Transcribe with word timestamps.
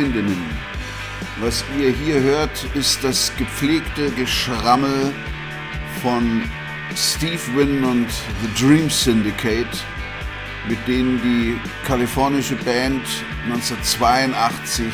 Freundinnen, 0.00 0.46
was 1.42 1.62
ihr 1.78 1.90
hier 1.90 2.22
hört, 2.22 2.64
ist 2.74 3.04
das 3.04 3.30
gepflegte 3.36 4.10
Geschrammel 4.12 5.12
von 6.00 6.42
Steve 6.96 7.42
Wynn 7.54 7.84
und 7.84 8.08
The 8.08 8.64
Dream 8.64 8.88
Syndicate, 8.88 9.84
mit 10.66 10.78
denen 10.88 11.20
die 11.20 11.60
kalifornische 11.86 12.56
Band 12.56 13.02
1982 13.44 14.86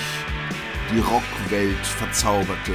die 0.92 0.98
Rockwelt 0.98 1.86
verzauberte. 1.86 2.74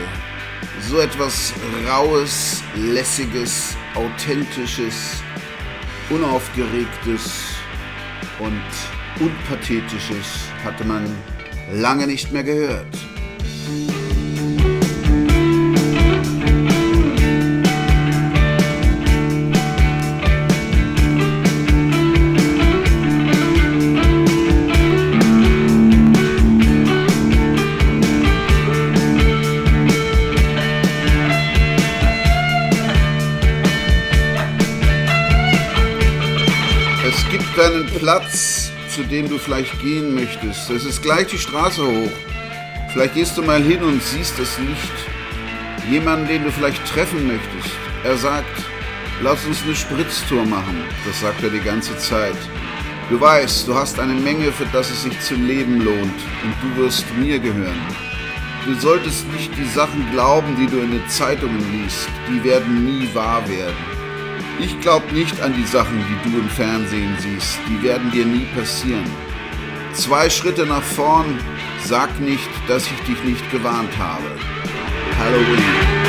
So 0.79 0.99
etwas 0.99 1.53
Raues, 1.85 2.63
Lässiges, 2.77 3.75
Authentisches, 3.93 5.21
Unaufgeregtes 6.09 7.55
und 8.39 8.63
Unpathetisches 9.19 10.47
hatte 10.63 10.85
man 10.85 11.05
lange 11.71 12.07
nicht 12.07 12.31
mehr 12.31 12.43
gehört. 12.43 12.87
Es 37.03 37.29
gibt 37.29 37.59
einen 37.59 37.85
Platz, 37.85 38.60
zu 39.01 39.07
dem 39.07 39.27
du 39.27 39.39
vielleicht 39.39 39.79
gehen 39.79 40.13
möchtest. 40.13 40.69
Es 40.69 40.85
ist 40.85 41.01
gleich 41.01 41.25
die 41.25 41.39
Straße 41.39 41.83
hoch. 41.83 42.11
Vielleicht 42.93 43.15
gehst 43.15 43.35
du 43.35 43.41
mal 43.41 43.61
hin 43.61 43.81
und 43.81 44.03
siehst 44.03 44.37
das 44.37 44.59
Licht. 44.59 44.93
Jemanden, 45.89 46.27
den 46.27 46.43
du 46.43 46.51
vielleicht 46.51 46.85
treffen 46.85 47.25
möchtest. 47.25 47.75
Er 48.03 48.15
sagt, 48.15 48.63
lass 49.23 49.43
uns 49.45 49.63
eine 49.63 49.73
Spritztour 49.73 50.45
machen. 50.45 50.83
Das 51.07 51.19
sagt 51.19 51.41
er 51.41 51.49
die 51.49 51.61
ganze 51.61 51.97
Zeit. 51.97 52.35
Du 53.09 53.19
weißt, 53.19 53.67
du 53.67 53.73
hast 53.73 53.99
eine 53.99 54.13
Menge, 54.13 54.51
für 54.51 54.67
das 54.71 54.91
es 54.91 55.01
sich 55.01 55.19
zu 55.21 55.33
leben 55.33 55.81
lohnt. 55.81 56.19
Und 56.43 56.55
du 56.61 56.83
wirst 56.83 57.05
mir 57.17 57.39
gehören. 57.39 57.81
Du 58.65 58.75
solltest 58.75 59.27
nicht 59.33 59.51
die 59.57 59.69
Sachen 59.69 60.11
glauben, 60.11 60.55
die 60.59 60.67
du 60.67 60.77
in 60.77 60.91
den 60.91 61.09
Zeitungen 61.09 61.59
liest. 61.71 62.07
Die 62.29 62.43
werden 62.43 62.85
nie 62.85 63.09
wahr 63.15 63.41
werden. 63.49 63.90
Ich 64.61 64.79
glaube 64.79 65.11
nicht 65.13 65.41
an 65.41 65.55
die 65.55 65.65
Sachen, 65.65 65.97
die 65.97 66.29
du 66.29 66.37
im 66.37 66.49
Fernsehen 66.49 67.15
siehst. 67.19 67.57
Die 67.67 67.81
werden 67.81 68.11
dir 68.11 68.25
nie 68.25 68.45
passieren. 68.55 69.09
Zwei 69.93 70.29
Schritte 70.29 70.67
nach 70.67 70.83
vorn, 70.83 71.39
sag 71.83 72.19
nicht, 72.19 72.49
dass 72.67 72.85
ich 72.85 72.99
dich 73.01 73.23
nicht 73.23 73.51
gewarnt 73.51 73.97
habe. 73.97 74.23
Halloween. 75.17 76.00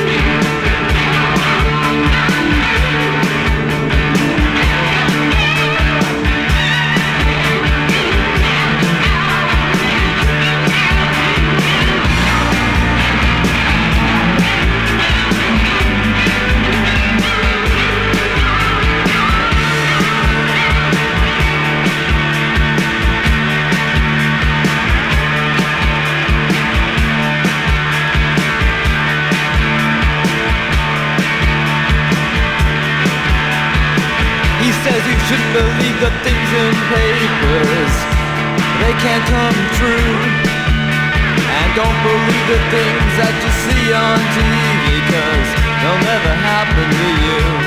Believe 35.53 35.99
the 36.01 36.13
things 36.25 36.51
in 36.65 36.73
papers. 36.89 37.95
They 38.81 38.95
can't 39.05 39.25
come 39.29 39.59
true. 39.77 40.17
And 41.57 41.69
don't 41.77 41.99
believe 42.09 42.47
the 42.49 42.61
things 42.73 43.13
that 43.21 43.35
you 43.37 43.51
see 43.65 43.85
on 43.93 44.19
TV, 44.33 44.85
cause 45.13 45.49
they'll 45.81 46.05
never 46.09 46.33
happen 46.49 46.89
to 46.89 47.09
you. 47.25 47.62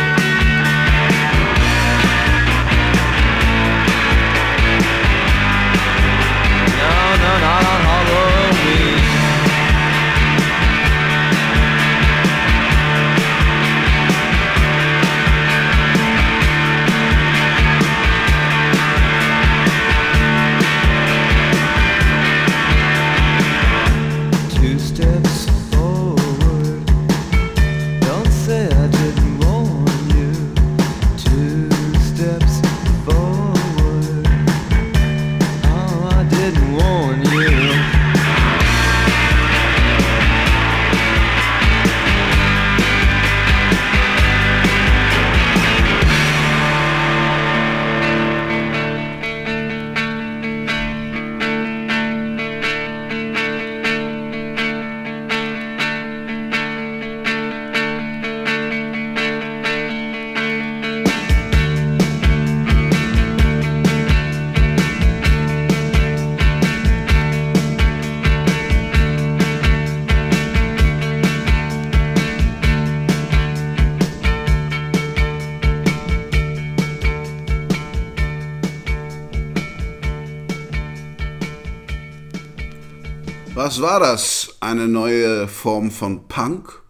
Was 83.76 83.82
war 83.82 84.00
das? 84.00 84.56
Eine 84.62 84.88
neue 84.88 85.50
Form 85.50 85.92
von 85.92 86.30
Punk? 86.30 86.82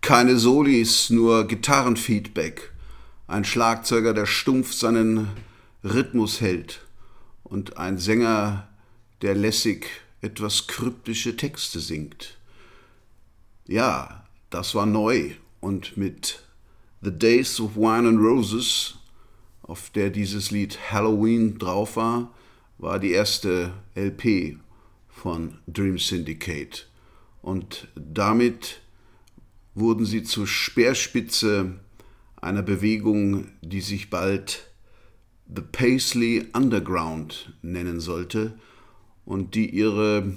Keine 0.00 0.36
Solis, 0.36 1.10
nur 1.10 1.46
Gitarrenfeedback. 1.46 2.72
Ein 3.28 3.44
Schlagzeuger, 3.44 4.14
der 4.14 4.26
stumpf 4.26 4.72
seinen 4.72 5.28
Rhythmus 5.84 6.40
hält. 6.40 6.80
Und 7.44 7.76
ein 7.76 7.98
Sänger, 7.98 8.66
der 9.22 9.36
lässig 9.36 9.86
etwas 10.20 10.66
kryptische 10.66 11.36
Texte 11.36 11.78
singt. 11.78 12.36
Ja, 13.68 14.24
das 14.50 14.74
war 14.74 14.86
neu. 14.86 15.30
Und 15.60 15.96
mit 15.96 16.42
The 17.00 17.16
Days 17.16 17.60
of 17.60 17.76
Wine 17.76 18.08
and 18.08 18.18
Roses, 18.18 18.96
auf 19.62 19.90
der 19.90 20.10
dieses 20.10 20.50
Lied 20.50 20.80
Halloween 20.90 21.58
drauf 21.60 21.94
war, 21.94 22.34
war 22.76 22.98
die 22.98 23.12
erste 23.12 23.72
LP 23.94 24.58
von 25.18 25.58
Dream 25.66 25.98
Syndicate. 25.98 26.88
Und 27.42 27.88
damit 27.94 28.80
wurden 29.74 30.04
sie 30.04 30.22
zur 30.22 30.46
Speerspitze 30.46 31.80
einer 32.36 32.62
Bewegung, 32.62 33.48
die 33.62 33.80
sich 33.80 34.10
bald 34.10 34.70
The 35.54 35.62
Paisley 35.62 36.46
Underground 36.52 37.54
nennen 37.62 38.00
sollte 38.00 38.58
und 39.24 39.54
die 39.54 39.70
ihre 39.70 40.36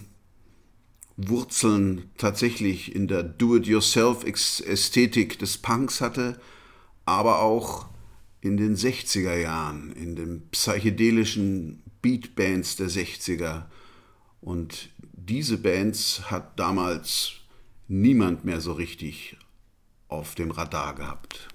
Wurzeln 1.18 2.10
tatsächlich 2.18 2.96
in 2.96 3.08
der 3.08 3.24
Do-it-yourself-Ästhetik 3.24 5.40
des 5.40 5.58
Punks 5.58 6.02
hatte, 6.02 6.40
aber 7.06 7.42
auch 7.42 7.90
in 8.42 8.58
den 8.58 8.76
60er 8.76 9.36
Jahren, 9.36 9.94
in 9.94 10.16
den 10.16 10.48
psychedelischen 10.50 11.84
Beatbands 12.02 12.76
der 12.78 12.90
60er. 12.90 13.66
Und 14.42 14.90
diese 15.14 15.58
Bands 15.58 16.32
hat 16.32 16.60
damals 16.60 17.34
niemand 17.88 18.44
mehr 18.44 18.60
so 18.60 18.74
richtig 18.74 19.38
auf 20.08 20.36
dem 20.36 20.52
Radar 20.52 20.96
gehabt. 20.96 21.48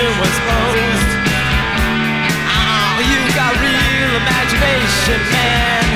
Question 0.00 0.20
was 0.20 0.36
posed. 0.48 1.12
Oh, 2.48 2.96
you 3.04 3.20
got 3.34 3.52
real 3.60 4.16
imagination, 4.16 5.20
man. 5.32 5.89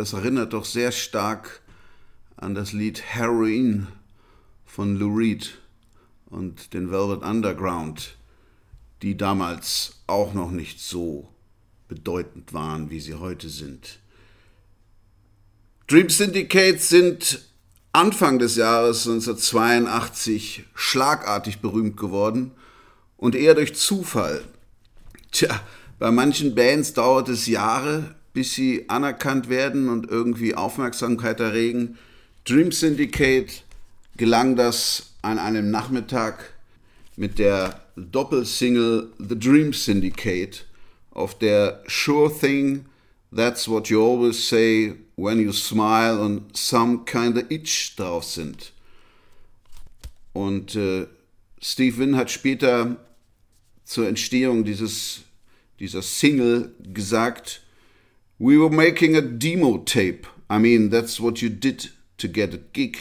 Das 0.00 0.14
erinnert 0.14 0.54
doch 0.54 0.64
sehr 0.64 0.92
stark 0.92 1.60
an 2.34 2.54
das 2.54 2.72
Lied 2.72 3.02
Heroin 3.02 3.86
von 4.64 4.96
Lou 4.96 5.14
Reed 5.14 5.58
und 6.24 6.72
den 6.72 6.90
Velvet 6.90 7.22
Underground, 7.22 8.16
die 9.02 9.18
damals 9.18 10.00
auch 10.06 10.32
noch 10.32 10.52
nicht 10.52 10.80
so 10.80 11.28
bedeutend 11.86 12.54
waren, 12.54 12.88
wie 12.88 12.98
sie 12.98 13.16
heute 13.16 13.50
sind. 13.50 13.98
Dream 15.86 16.08
Syndicate 16.08 16.80
sind 16.80 17.44
Anfang 17.92 18.38
des 18.38 18.56
Jahres 18.56 19.06
1982 19.06 20.64
schlagartig 20.74 21.58
berühmt 21.58 21.98
geworden 21.98 22.52
und 23.18 23.34
eher 23.34 23.54
durch 23.54 23.74
Zufall. 23.74 24.44
Tja, 25.30 25.60
bei 25.98 26.10
manchen 26.10 26.54
Bands 26.54 26.94
dauert 26.94 27.28
es 27.28 27.46
Jahre, 27.46 28.14
bis 28.32 28.54
sie 28.54 28.88
anerkannt 28.88 29.48
werden 29.48 29.88
und 29.88 30.08
irgendwie 30.08 30.54
Aufmerksamkeit 30.54 31.40
erregen. 31.40 31.98
Dream 32.44 32.72
Syndicate 32.72 33.64
gelang 34.16 34.56
das 34.56 35.14
an 35.22 35.38
einem 35.38 35.70
Nachmittag 35.70 36.54
mit 37.16 37.38
der 37.38 37.80
Doppelsingle 37.96 39.12
The 39.18 39.38
Dream 39.38 39.72
Syndicate, 39.72 40.64
auf 41.10 41.38
der 41.38 41.82
Sure 41.86 42.32
Thing, 42.32 42.86
That's 43.34 43.68
What 43.68 43.88
You 43.88 44.02
Always 44.02 44.48
Say 44.48 44.94
When 45.16 45.38
You 45.40 45.52
Smile 45.52 46.20
und 46.20 46.56
Some 46.56 47.04
Kinda 47.04 47.42
Itch 47.48 47.94
drauf 47.96 48.24
sind. 48.24 48.72
Und 50.32 50.76
äh, 50.76 51.06
Steve 51.60 51.98
Wynn 51.98 52.16
hat 52.16 52.30
später 52.30 52.96
zur 53.84 54.08
Entstehung 54.08 54.64
dieses, 54.64 55.22
dieser 55.78 56.02
Single 56.02 56.74
gesagt, 56.80 57.62
We 58.42 58.56
were 58.56 58.70
making 58.70 59.14
a 59.14 59.20
demo 59.20 59.76
tape. 59.82 60.26
I 60.48 60.56
mean, 60.56 60.88
that's 60.88 61.20
what 61.20 61.42
you 61.42 61.50
did 61.50 61.90
to 62.16 62.26
get 62.26 62.54
a 62.54 62.56
gig. 62.56 62.96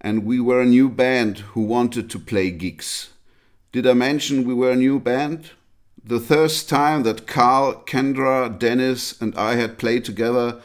And 0.00 0.26
we 0.26 0.40
were 0.40 0.60
a 0.60 0.66
new 0.66 0.88
band 0.88 1.38
who 1.54 1.60
wanted 1.60 2.10
to 2.10 2.18
play 2.18 2.50
gigs. 2.50 3.10
Did 3.70 3.86
I 3.86 3.92
mention 3.92 4.44
we 4.44 4.52
were 4.52 4.72
a 4.72 4.76
new 4.76 4.98
band? 4.98 5.52
The 6.04 6.18
first 6.18 6.68
time 6.68 7.04
that 7.04 7.28
Carl, 7.28 7.84
Kendra, 7.86 8.58
Dennis, 8.58 9.14
and 9.22 9.32
I 9.36 9.54
had 9.54 9.78
played 9.78 10.04
together 10.04 10.60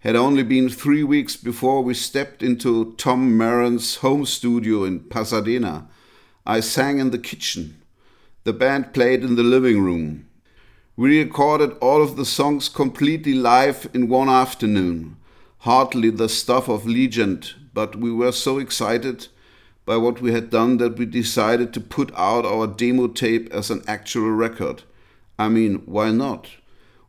had 0.00 0.16
only 0.16 0.42
been 0.42 0.68
three 0.68 1.02
weeks 1.02 1.34
before 1.34 1.82
we 1.82 1.94
stepped 1.94 2.42
into 2.42 2.94
Tom 2.98 3.38
Maron's 3.38 3.96
home 3.96 4.26
studio 4.26 4.84
in 4.84 5.00
Pasadena. 5.00 5.88
I 6.44 6.60
sang 6.60 6.98
in 6.98 7.10
the 7.10 7.18
kitchen. 7.18 7.80
The 8.42 8.52
band 8.52 8.92
played 8.92 9.24
in 9.24 9.36
the 9.36 9.42
living 9.42 9.80
room. 9.80 10.28
We 10.96 11.20
recorded 11.20 11.76
all 11.80 12.04
of 12.04 12.14
the 12.14 12.24
songs 12.24 12.68
completely 12.68 13.34
live 13.34 13.88
in 13.92 14.08
one 14.08 14.28
afternoon. 14.28 15.16
Hardly 15.58 16.10
the 16.10 16.28
stuff 16.28 16.68
of 16.68 16.86
legend, 16.86 17.54
but 17.72 17.96
we 17.96 18.12
were 18.12 18.30
so 18.30 18.58
excited 18.58 19.26
by 19.84 19.96
what 19.96 20.20
we 20.20 20.30
had 20.30 20.50
done 20.50 20.76
that 20.76 20.96
we 20.96 21.06
decided 21.06 21.74
to 21.74 21.80
put 21.80 22.12
out 22.14 22.46
our 22.46 22.68
demo 22.68 23.08
tape 23.08 23.52
as 23.52 23.70
an 23.70 23.82
actual 23.88 24.30
record. 24.30 24.84
I 25.36 25.48
mean, 25.48 25.82
why 25.84 26.12
not? 26.12 26.48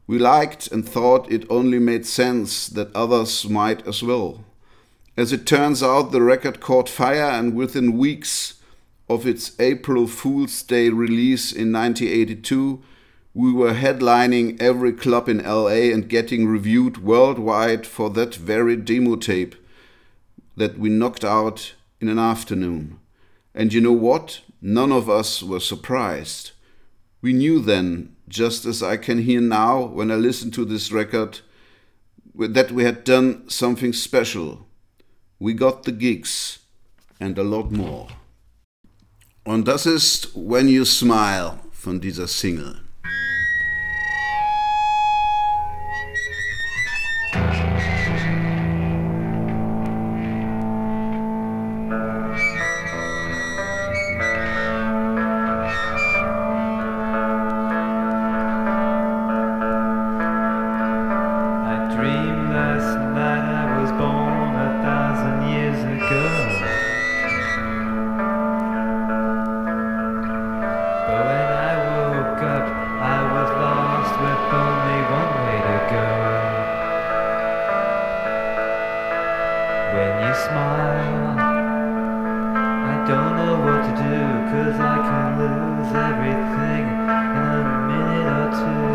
We 0.08 0.18
liked 0.18 0.68
and 0.72 0.88
thought 0.88 1.32
it 1.32 1.46
only 1.48 1.78
made 1.78 2.08
sense 2.08 2.66
that 2.66 2.96
others 2.96 3.48
might 3.48 3.88
as 3.88 4.02
well. 4.02 4.46
As 5.16 5.32
it 5.32 5.46
turns 5.46 5.84
out, 5.84 6.12
the 6.12 6.24
record 6.24 6.60
caught 6.60 6.90
fire, 6.90 7.30
and 7.30 7.54
within 7.54 8.00
weeks 8.00 8.56
of 9.08 9.28
its 9.28 9.52
April 9.60 10.08
Fool's 10.08 10.64
Day 10.64 10.90
release 10.90 11.52
in 11.52 11.72
1982, 11.72 12.84
we 13.36 13.52
were 13.52 13.74
headlining 13.74 14.60
every 14.62 14.94
club 14.94 15.28
in 15.28 15.44
LA 15.44 15.92
and 15.94 16.08
getting 16.08 16.48
reviewed 16.48 17.04
worldwide 17.04 17.86
for 17.86 18.10
that 18.12 18.34
very 18.34 18.78
demo 18.78 19.18
tape 19.18 19.56
that 20.56 20.80
we 20.80 20.88
knocked 20.88 21.26
out 21.26 21.74
in 22.00 22.08
an 22.08 22.18
afternoon. 22.18 22.98
And 23.54 23.74
you 23.74 23.82
know 23.82 23.92
what? 23.92 24.40
None 24.62 24.94
of 24.94 25.10
us 25.10 25.44
were 25.44 25.60
surprised. 25.60 26.52
We 27.22 27.34
knew 27.34 27.60
then, 27.60 28.16
just 28.30 28.66
as 28.66 28.82
I 28.82 28.96
can 28.96 29.24
hear 29.24 29.42
now 29.42 29.84
when 29.84 30.12
I 30.12 30.16
listen 30.16 30.50
to 30.52 30.64
this 30.64 30.94
record, 30.94 31.42
that 32.36 32.72
we 32.72 32.86
had 32.86 33.04
done 33.04 33.50
something 33.50 33.92
special. 33.92 34.66
We 35.40 35.54
got 35.54 35.84
the 35.84 35.92
gigs 35.92 36.60
and 37.20 37.38
a 37.38 37.44
lot 37.44 37.70
more. 37.70 38.08
Und 39.46 39.66
das 39.68 39.86
ist 39.86 40.32
When 40.36 40.70
You 40.70 40.86
Smile 40.86 41.60
von 41.74 42.00
dieser 42.00 42.28
Single. 42.28 42.85
Don't 83.08 83.36
know 83.36 83.56
what 83.64 83.82
to 83.86 83.92
do, 84.02 84.18
cause 84.50 84.80
I 84.80 84.98
can 85.06 85.38
lose 85.38 85.94
everything 85.94 86.84
in 87.38 87.46
a 87.54 87.64
minute 87.86 88.28
or 88.34 88.48
two. 88.58 88.90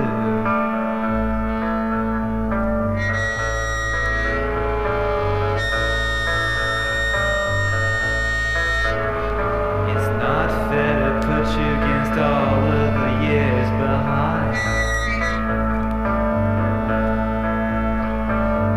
It's 9.92 10.08
not 10.18 10.48
fair 10.68 10.94
to 11.06 11.12
put 11.24 11.46
you 11.56 11.68
against 11.78 12.14
all 12.18 12.66
of 12.66 12.90
the 12.98 13.10
years 13.28 13.68
behind. 13.78 14.54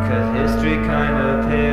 Cause 0.08 0.28
history 0.38 0.76
kinda 0.76 1.28
pales. 1.50 1.73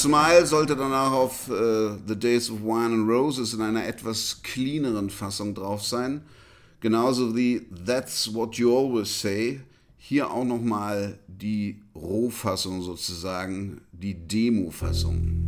Smile 0.00 0.46
sollte 0.46 0.76
danach 0.76 1.12
auf 1.12 1.50
äh, 1.50 1.90
The 2.06 2.16
Days 2.16 2.50
of 2.50 2.62
Wine 2.62 2.94
and 2.94 3.08
Roses 3.08 3.52
in 3.52 3.60
einer 3.60 3.86
etwas 3.86 4.40
cleaneren 4.42 5.10
Fassung 5.10 5.54
drauf 5.54 5.84
sein. 5.84 6.22
Genauso 6.80 7.36
wie 7.36 7.66
That's 7.84 8.32
What 8.32 8.56
You 8.56 8.74
Always 8.74 9.20
Say. 9.20 9.60
Hier 9.98 10.30
auch 10.30 10.44
nochmal 10.44 11.18
die 11.28 11.82
Rohfassung 11.94 12.80
sozusagen, 12.80 13.82
die 13.92 14.14
Demo-Fassung. 14.14 15.39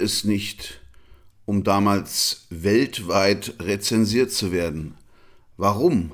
Es 0.00 0.24
nicht, 0.24 0.80
um 1.44 1.64
damals 1.64 2.46
weltweit 2.50 3.54
rezensiert 3.60 4.32
zu 4.32 4.52
werden. 4.52 4.94
Warum? 5.56 6.12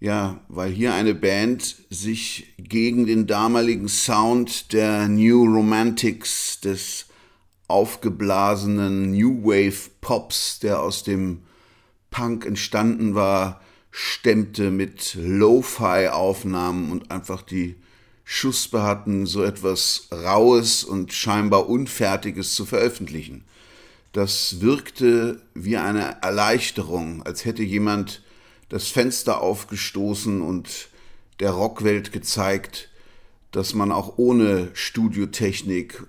Ja, 0.00 0.40
weil 0.48 0.70
hier 0.70 0.94
eine 0.94 1.14
Band 1.14 1.76
sich 1.90 2.54
gegen 2.58 3.06
den 3.06 3.26
damaligen 3.26 3.88
Sound 3.88 4.72
der 4.72 5.08
New 5.08 5.44
Romantics, 5.44 6.60
des 6.60 7.06
aufgeblasenen 7.68 9.12
New 9.12 9.44
Wave 9.44 9.90
Pops, 10.00 10.58
der 10.58 10.80
aus 10.80 11.04
dem 11.04 11.42
Punk 12.10 12.44
entstanden 12.44 13.14
war, 13.14 13.60
stemmte 13.90 14.70
mit 14.70 15.16
Lo-Fi-Aufnahmen 15.20 16.90
und 16.90 17.10
einfach 17.10 17.42
die 17.42 17.76
Schuspe 18.32 18.84
hatten, 18.84 19.26
so 19.26 19.42
etwas 19.42 20.06
Raues 20.12 20.84
und 20.84 21.12
scheinbar 21.12 21.68
Unfertiges 21.68 22.54
zu 22.54 22.64
veröffentlichen. 22.64 23.42
Das 24.12 24.60
wirkte 24.60 25.42
wie 25.54 25.76
eine 25.76 26.22
Erleichterung, 26.22 27.24
als 27.24 27.44
hätte 27.44 27.64
jemand 27.64 28.22
das 28.68 28.86
Fenster 28.86 29.40
aufgestoßen 29.40 30.42
und 30.42 30.90
der 31.40 31.50
Rockwelt 31.50 32.12
gezeigt, 32.12 32.88
dass 33.50 33.74
man 33.74 33.90
auch 33.90 34.16
ohne 34.16 34.70
Studiotechnik 34.74 36.04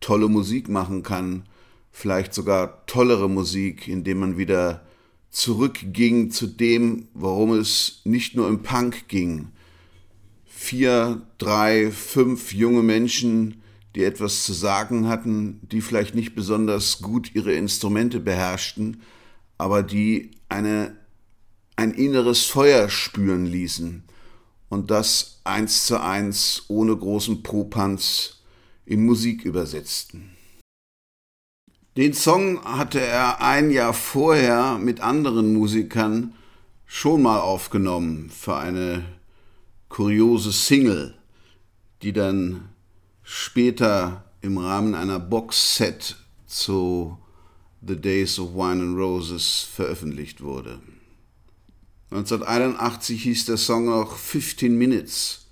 tolle 0.00 0.28
Musik 0.28 0.68
machen 0.68 1.02
kann, 1.02 1.46
vielleicht 1.90 2.34
sogar 2.34 2.84
tollere 2.84 3.30
Musik, 3.30 3.88
indem 3.88 4.18
man 4.18 4.36
wieder 4.36 4.84
zurückging 5.30 6.30
zu 6.30 6.46
dem, 6.46 7.08
worum 7.14 7.54
es 7.54 8.02
nicht 8.04 8.36
nur 8.36 8.46
im 8.46 8.62
Punk 8.62 9.08
ging, 9.08 9.52
vier, 10.60 11.22
drei, 11.38 11.90
fünf 11.90 12.52
junge 12.52 12.82
Menschen, 12.82 13.62
die 13.94 14.04
etwas 14.04 14.44
zu 14.44 14.52
sagen 14.52 15.08
hatten, 15.08 15.58
die 15.62 15.80
vielleicht 15.80 16.14
nicht 16.14 16.34
besonders 16.34 17.00
gut 17.00 17.34
ihre 17.34 17.54
Instrumente 17.54 18.20
beherrschten, 18.20 19.00
aber 19.56 19.82
die 19.82 20.32
eine, 20.50 20.94
ein 21.76 21.94
inneres 21.94 22.44
Feuer 22.44 22.90
spüren 22.90 23.46
ließen 23.46 24.04
und 24.68 24.90
das 24.90 25.40
eins 25.44 25.86
zu 25.86 25.98
eins 25.98 26.64
ohne 26.68 26.94
großen 26.94 27.42
Propanz 27.42 28.42
in 28.84 29.06
Musik 29.06 29.46
übersetzten. 29.46 30.36
Den 31.96 32.12
Song 32.12 32.62
hatte 32.64 33.00
er 33.00 33.40
ein 33.40 33.70
Jahr 33.70 33.94
vorher 33.94 34.76
mit 34.76 35.00
anderen 35.00 35.54
Musikern 35.54 36.34
schon 36.84 37.22
mal 37.22 37.40
aufgenommen 37.40 38.28
für 38.30 38.58
eine 38.58 39.04
kuriose 39.90 40.52
Single, 40.52 41.14
die 42.00 42.14
dann 42.14 42.70
später 43.22 44.24
im 44.40 44.56
Rahmen 44.56 44.94
einer 44.94 45.20
Boxset 45.20 46.16
zu 46.46 47.18
The 47.86 47.96
Days 47.96 48.38
of 48.38 48.54
Wine 48.54 48.82
and 48.82 48.96
Roses 48.96 49.68
veröffentlicht 49.74 50.42
wurde. 50.42 50.80
1981 52.10 53.22
hieß 53.22 53.44
der 53.44 53.58
Song 53.58 53.86
noch 53.86 54.16
15 54.16 54.76
Minutes 54.76 55.48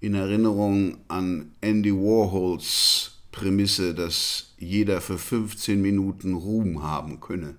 in 0.00 0.14
Erinnerung 0.14 0.98
an 1.08 1.52
Andy 1.60 1.92
Warhols 1.92 3.12
Prämisse, 3.32 3.94
dass 3.94 4.54
jeder 4.58 5.00
für 5.00 5.18
15 5.18 5.82
Minuten 5.82 6.34
Ruhm 6.34 6.82
haben 6.82 7.20
könne. 7.20 7.56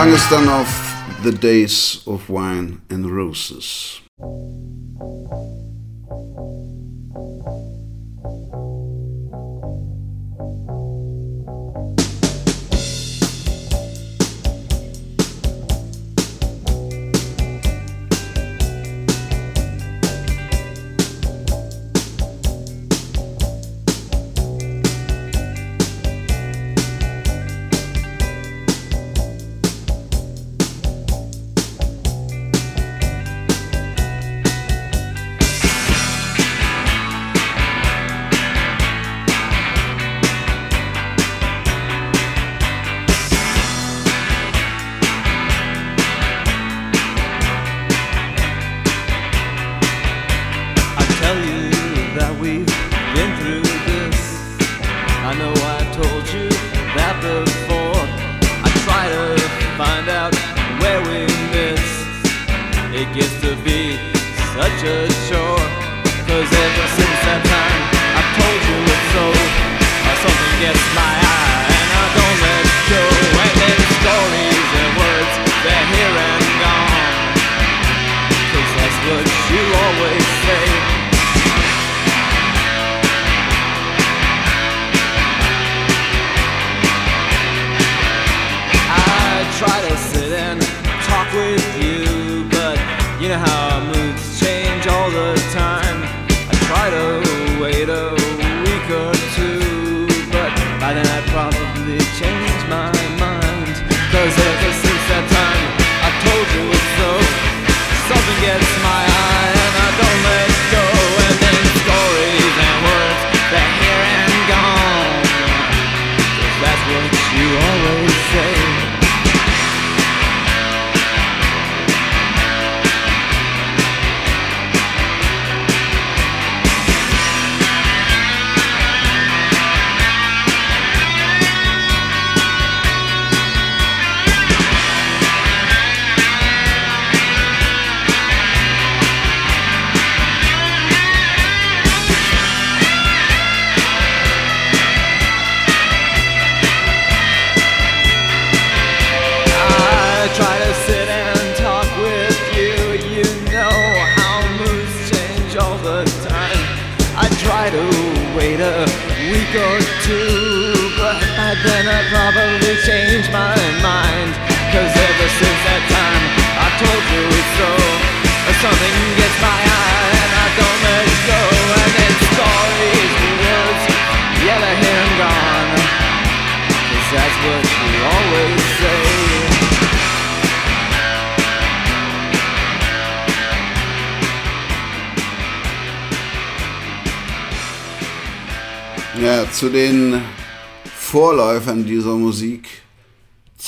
Klang 0.00 0.14
es 0.14 0.28
dann 0.30 0.48
auf 0.48 0.94
The 1.24 1.30
Days 1.30 2.00
of 2.06 2.26
Wine 2.30 2.78
and 2.90 3.04
Roses. 3.04 3.99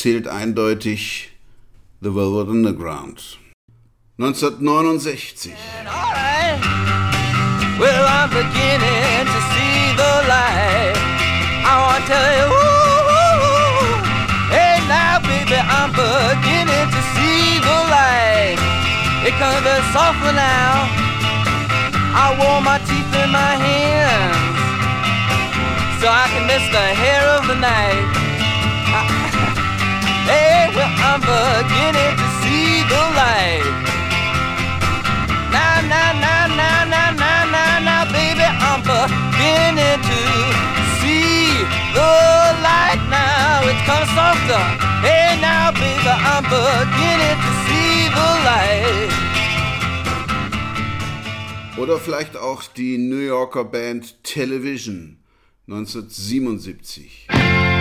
Zählt 0.03 0.27
eindeutig 0.27 1.31
The 2.03 2.11
Velvet 2.11 2.49
Underground. 2.49 3.38
1969. 4.19 5.55
Well, 7.79 8.05
I'm 8.07 8.31
beginning 8.31 9.27
to 9.35 9.41
see 9.53 9.95
the 10.03 10.12
light. 10.27 10.99
I 11.65 11.75
want 11.85 12.03
to 12.03 12.11
tell 12.11 12.31
you, 12.38 12.47
ooh, 12.51 13.95
hey 14.51 14.77
now, 14.88 15.21
baby, 15.21 15.57
I'm. 15.57 15.93
I 22.15 22.37
wore 22.38 22.61
my 22.61 22.79
teeth 22.79 23.15
in 23.25 23.31
my 23.31 23.55
hands 23.57 24.37
so 26.01 26.07
I 26.09 26.29
can 26.29 26.47
miss 26.47 26.62
the 26.71 26.87
hair 27.03 27.25
of 27.38 27.47
the 27.47 27.57
night. 27.57 28.32
Hey, 30.30 30.68
well, 30.74 30.92
I'm 31.08 31.20
beginning 31.20 32.14
to 32.20 32.26
see 32.40 32.82
the 32.92 33.02
light. 33.18 33.66
Now, 35.52 35.80
now, 35.92 36.11
now, 36.24 36.46
now, 36.61 36.85
now, 36.85 37.11
now, 37.12 37.40
now, 37.56 37.72
now, 37.88 38.02
baby, 38.12 38.46
I'm 38.46 38.80
beginning 38.82 40.00
to 40.11 40.20
see 41.00 41.64
the 41.96 42.12
light 42.66 43.00
now. 43.11 43.68
It's 43.70 43.88
of 43.88 44.04
softer. 44.16 44.62
Hey, 45.04 45.38
now, 45.40 45.70
baby, 45.72 46.12
I'm 46.30 46.44
beginning 46.44 47.38
to 47.44 47.50
see 47.66 48.08
the 48.18 48.28
light. 48.48 49.11
Oder 51.78 51.98
vielleicht 51.98 52.37
auch 52.37 52.62
die 52.76 52.98
New 52.98 53.20
Yorker 53.26 53.64
Band 53.64 54.22
Television 54.22 55.18
1977. 55.66 57.71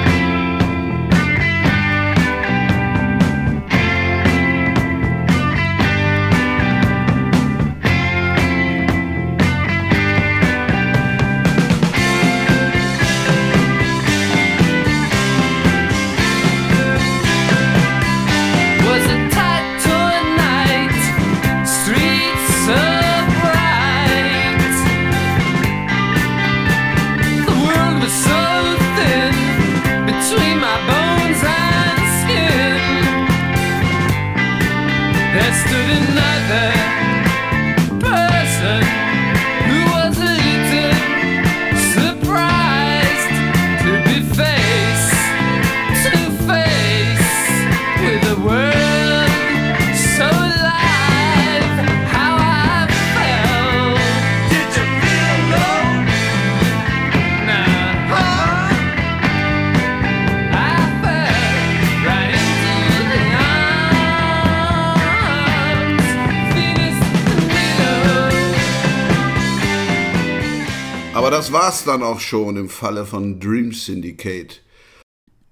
Das 71.31 71.53
war's 71.53 71.85
dann 71.85 72.03
auch 72.03 72.19
schon 72.19 72.57
im 72.57 72.67
Falle 72.67 73.05
von 73.05 73.39
Dream 73.39 73.71
Syndicate. 73.71 74.61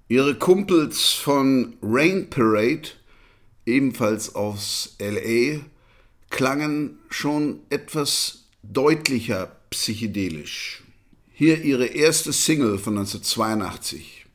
Ihre 0.10 0.36
Kumpels 0.36 1.13
von 1.13 1.78
Rain 1.82 2.30
Parade, 2.30 2.89
ebenfalls 3.65 4.36
aus 4.36 4.98
LA, 5.00 5.62
klangen 6.30 7.00
schon 7.10 7.62
etwas 7.70 8.44
deutlicher 8.62 9.56
psychedelisch. 9.70 10.84
Hier 11.32 11.62
ihre 11.63 11.86
erste 11.86 12.34
Single 12.34 12.78
von 12.78 12.98
1982. 12.98 14.26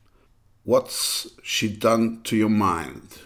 What's 0.63 1.35
She 1.43 1.77
Done 1.77 2.21
to 2.23 2.35
Your 2.37 2.49
Mind? 2.49 3.24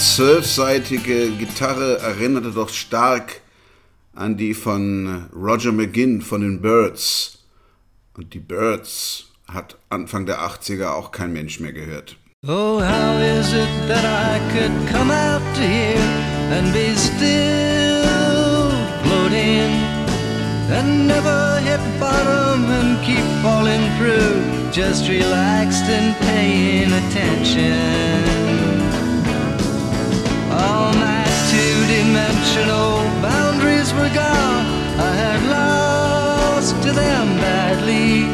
Zwölfseitige 0.00 1.30
Gitarre 1.32 1.98
erinnerte 1.98 2.52
doch 2.52 2.70
stark 2.70 3.42
an 4.14 4.38
die 4.38 4.54
von 4.54 5.28
Roger 5.34 5.72
McGinn 5.72 6.22
von 6.22 6.40
den 6.40 6.62
Birds. 6.62 7.44
Und 8.14 8.32
die 8.32 8.38
Birds 8.40 9.26
hat 9.46 9.76
Anfang 9.90 10.24
der 10.24 10.40
80er 10.40 10.92
auch 10.92 11.12
kein 11.12 11.34
Mensch 11.34 11.60
mehr 11.60 11.74
gehört. 11.74 12.16
Oh, 12.46 12.80
how 12.80 13.20
is 13.20 13.52
it 13.52 13.68
that 13.88 14.06
I 14.06 14.40
could 14.54 14.72
come 14.90 15.12
out 15.12 15.42
to 15.54 15.60
here 15.60 16.00
and 16.50 16.72
be 16.72 16.96
still 16.96 18.70
floating 19.04 19.70
and 20.72 21.08
never 21.08 21.60
hit 21.60 21.80
bottom 22.00 22.64
and 22.70 23.02
keep 23.04 23.26
falling 23.42 23.82
through, 23.98 24.72
just 24.72 25.10
relaxed 25.10 25.84
and 25.90 26.16
paying 26.20 26.90
attention. 26.90 28.49
All 30.60 30.92
my 30.92 31.24
two-dimensional 31.50 32.92
boundaries 33.22 33.92
were 33.94 34.12
gone. 34.12 34.64
I 35.08 35.12
had 35.24 35.40
lost 35.56 36.74
to 36.82 36.92
them 36.92 37.26
badly. 37.38 38.28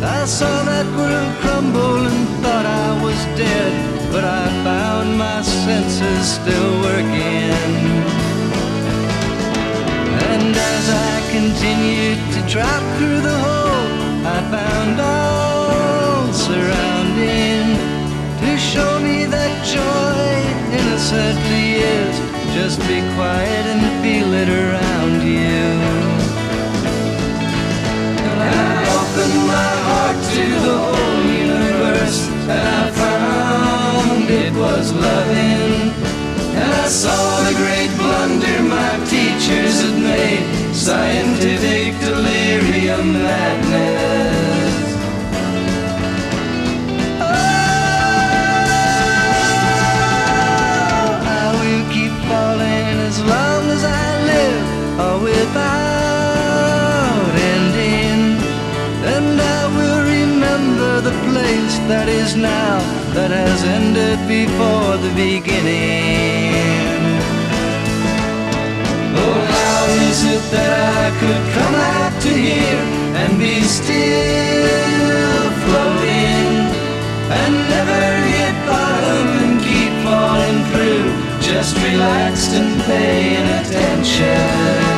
I 0.00 0.24
saw 0.24 0.62
that 0.70 0.86
world 0.96 1.32
crumble 1.42 2.06
and 2.06 2.22
thought 2.42 2.64
I 2.64 2.88
was 3.02 3.18
dead, 3.36 3.72
but 4.12 4.24
I 4.24 4.46
found 4.62 5.18
my 5.18 5.42
senses 5.42 6.24
still 6.38 6.72
working. 6.86 7.50
And 10.30 10.54
as 10.72 10.84
I 11.10 11.14
continued 11.36 12.20
to 12.34 12.40
drop 12.54 12.82
through 12.96 13.20
the 13.30 13.38
hole, 13.46 13.88
I 14.36 14.38
found 14.54 14.96
all 15.00 16.32
surrounding 16.32 17.66
to 18.42 18.50
show 18.70 19.00
me 19.00 19.24
that 19.24 19.52
joy 19.74 20.47
innocently 20.78 21.66
is. 21.94 22.14
Just 22.54 22.78
be 22.80 22.98
quiet 23.14 23.64
and 23.72 23.82
feel 24.02 24.32
it 24.32 24.48
around 24.48 25.22
you. 25.22 25.62
And 28.28 28.40
I 28.42 28.78
opened 28.98 29.38
my 29.54 29.72
heart 29.88 30.18
to 30.36 30.46
the 30.66 30.76
whole 30.84 31.22
universe, 31.46 32.18
and 32.54 32.66
I 32.82 32.90
found 33.02 34.30
it 34.30 34.52
was 34.54 34.92
loving. 34.92 35.92
And 36.60 36.72
I 36.84 36.88
saw 36.88 37.22
the 37.48 37.54
great 37.62 37.92
wonder 37.98 38.56
my 38.76 38.92
teachers 39.06 39.82
had 39.82 39.96
made 40.02 40.44
scientific 40.74 41.98
delirium 42.00 43.12
madness. 43.12 44.47
That 61.88 62.06
is 62.06 62.36
now, 62.36 62.78
that 63.14 63.30
has 63.30 63.64
ended 63.64 64.20
before 64.28 65.00
the 65.00 65.08
beginning. 65.16 66.52
Oh, 69.16 69.40
how 69.56 69.88
is 70.04 70.20
it 70.36 70.44
that 70.52 70.72
I 71.00 71.08
could 71.16 71.44
come 71.56 71.74
out 71.74 72.12
to 72.24 72.28
here 72.28 72.84
and 73.16 73.38
be 73.40 73.64
still 73.64 75.48
floating 75.64 76.68
and 77.32 77.52
never 77.72 78.04
hit 78.36 78.56
bottom 78.68 79.26
and 79.48 79.56
keep 79.64 79.92
falling 80.04 80.60
through, 80.68 81.08
just 81.40 81.72
relaxed 81.88 82.52
and 82.52 82.76
paying 82.84 83.48
attention? 83.64 84.97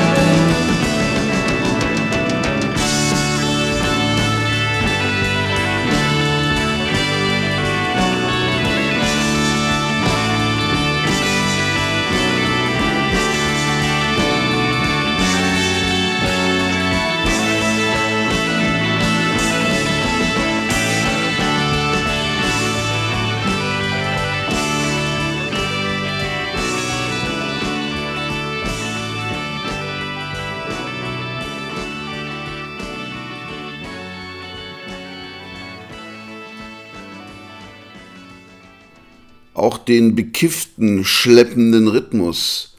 Auch 39.60 39.76
den 39.76 40.14
bekifften, 40.14 41.04
schleppenden 41.04 41.86
Rhythmus 41.86 42.78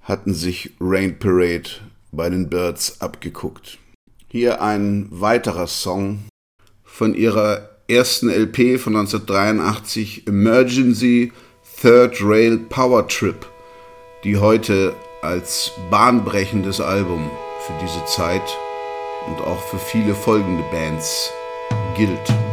hatten 0.00 0.32
sich 0.32 0.70
Rain 0.80 1.18
Parade 1.18 1.68
bei 2.10 2.30
den 2.30 2.48
Birds 2.48 3.02
abgeguckt. 3.02 3.76
Hier 4.26 4.62
ein 4.62 5.08
weiterer 5.10 5.66
Song 5.66 6.20
von 6.84 7.14
ihrer 7.14 7.68
ersten 7.86 8.30
LP 8.30 8.80
von 8.80 8.96
1983, 8.96 10.26
Emergency 10.26 11.32
Third 11.82 12.16
Rail 12.22 12.60
Power 12.60 13.06
Trip, 13.06 13.44
die 14.24 14.38
heute 14.38 14.94
als 15.20 15.70
bahnbrechendes 15.90 16.80
Album 16.80 17.30
für 17.66 17.74
diese 17.82 18.02
Zeit 18.06 18.56
und 19.26 19.42
auch 19.42 19.62
für 19.64 19.78
viele 19.78 20.14
folgende 20.14 20.64
Bands 20.72 21.30
gilt. 21.94 22.45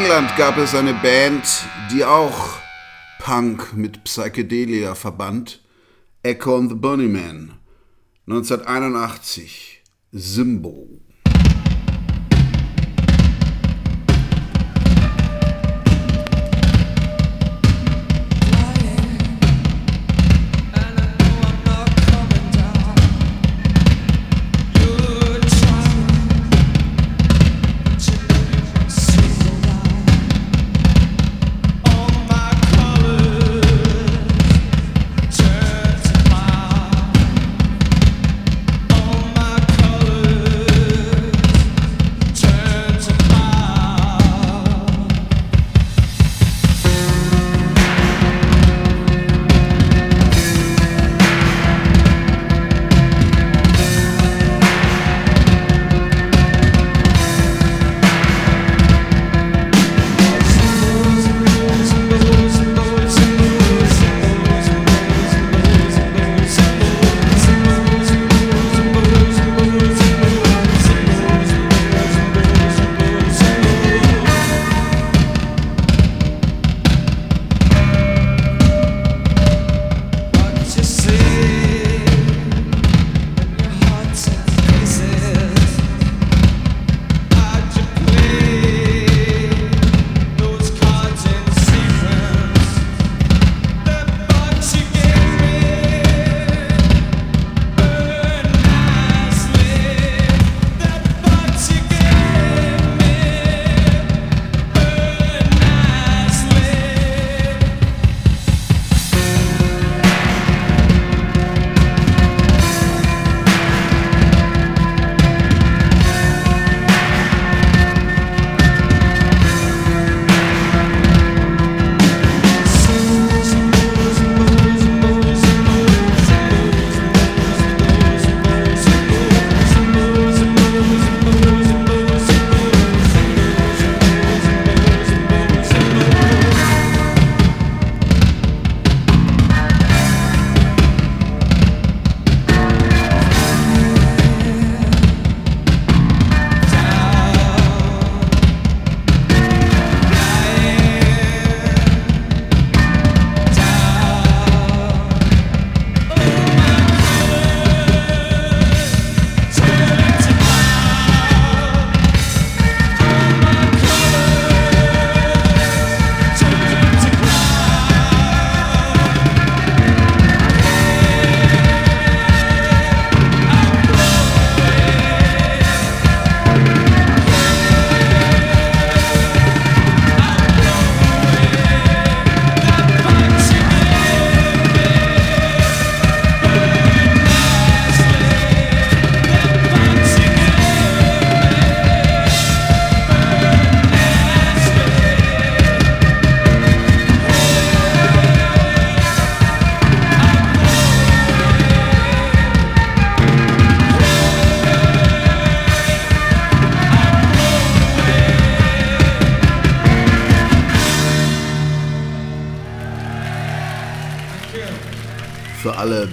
England 0.00 0.34
gab 0.38 0.56
es 0.56 0.74
eine 0.74 0.94
Band, 0.94 1.44
die 1.92 2.06
auch 2.06 2.58
Punk 3.18 3.74
mit 3.74 4.02
Psychedelia 4.04 4.94
verband. 4.94 5.60
Echo 6.22 6.56
and 6.56 6.70
the 6.70 6.74
Bunnymen. 6.74 7.58
1981. 8.26 9.82
Simbo. 10.10 10.88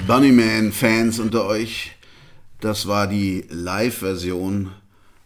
Bunnyman-Fans 0.08 1.20
unter 1.20 1.46
euch, 1.46 1.92
das 2.62 2.88
war 2.88 3.08
die 3.08 3.44
Live-Version 3.50 4.72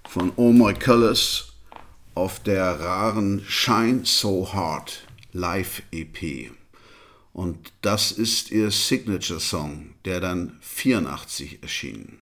von 0.09 0.31
Oh 0.37 0.51
My 0.51 0.73
Colors 0.73 1.53
auf 2.15 2.39
der 2.39 2.79
raren 2.79 3.43
Shine 3.47 4.01
So 4.05 4.51
Hard 4.51 5.05
Live-EP. 5.33 6.49
Und 7.31 7.73
das 7.83 8.11
ist 8.11 8.49
ihr 8.49 8.71
Signature-Song, 8.71 9.91
der 10.03 10.19
dann 10.19 10.57
84 10.61 11.61
erschien. 11.61 12.17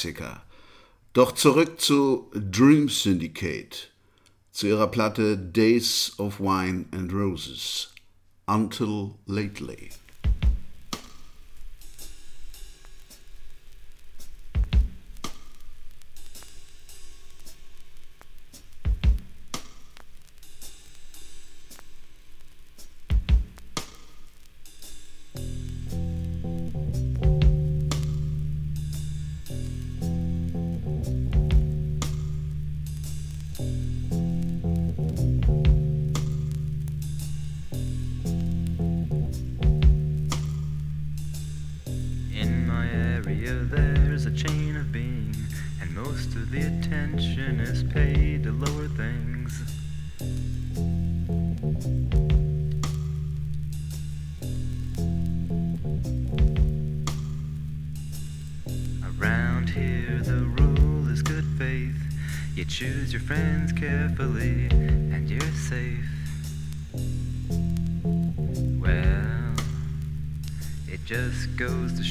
Klassiker. 0.00 0.42
Doch 1.12 1.32
zurück 1.32 1.80
zu 1.80 2.30
Dream 2.32 2.88
Syndicate, 2.88 3.90
zu 4.50 4.68
ihrer 4.68 4.86
Platte 4.86 5.36
Days 5.36 6.14
of 6.18 6.40
Wine 6.40 6.86
and 6.92 7.12
Roses. 7.12 7.92
Until 8.46 9.16
Lately. 9.26 9.90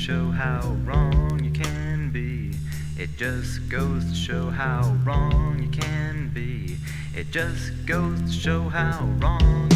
show 0.10 0.32
how 0.32 0.76
wrong 0.86 1.40
you 1.44 1.52
can 1.52 2.10
be. 2.10 2.52
It 2.98 3.16
just 3.16 3.70
goes 3.70 4.04
to 4.10 4.16
show 4.16 4.50
how 4.50 4.98
wrong 5.06 5.60
you 5.62 5.70
can 5.70 6.32
be. 6.34 6.78
It 7.16 7.30
just 7.30 7.86
goes 7.86 8.20
to 8.20 8.32
show 8.32 8.70
how 8.70 9.06
wrong 9.20 9.70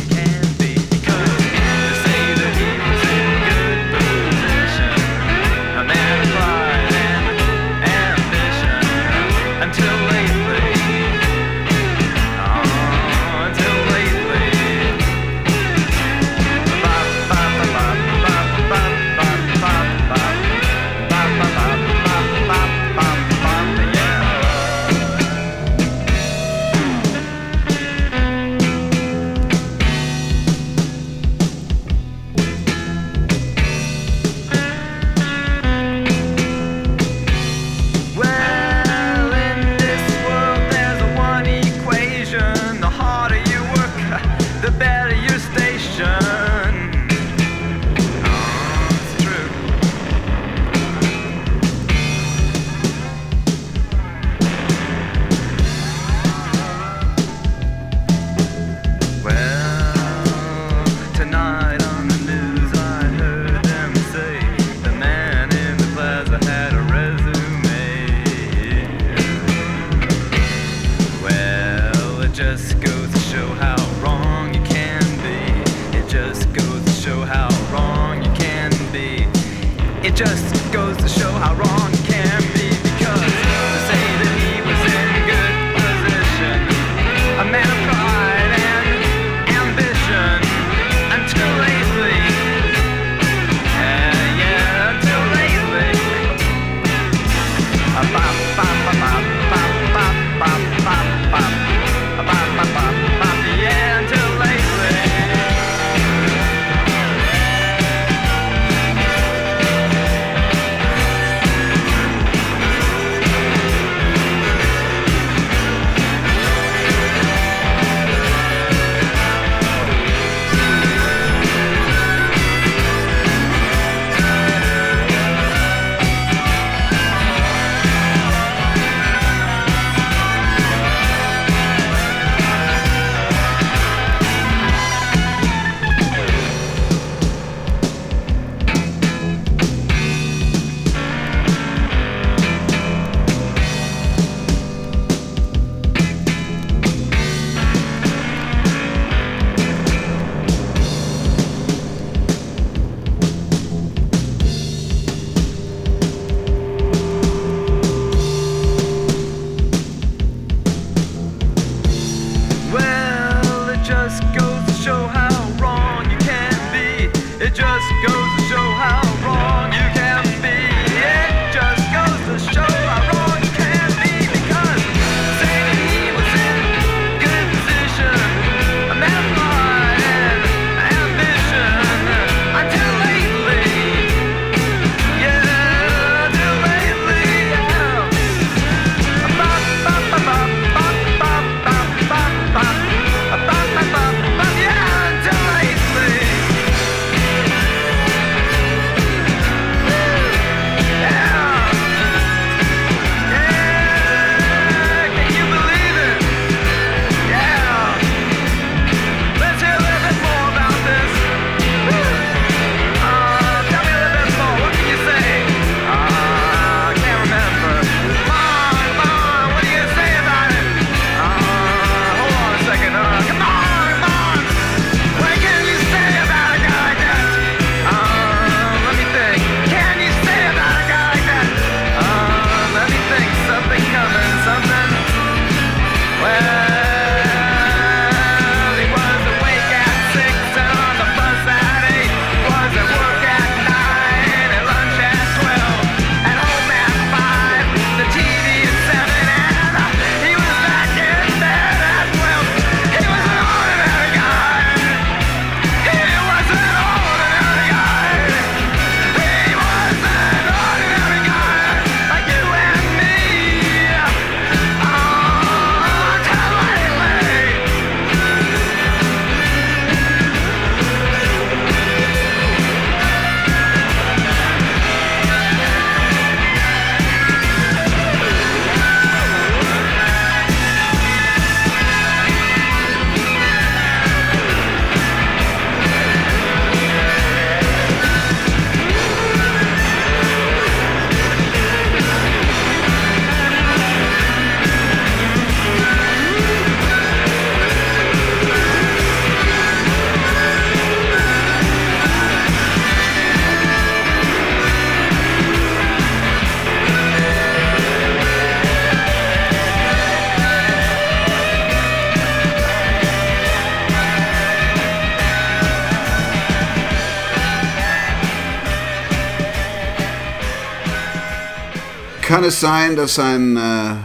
Kann 322.43 322.49
es 322.49 322.59
sein, 322.59 322.97
dass 322.97 323.19
ein 323.19 323.55
äh, 323.55 323.95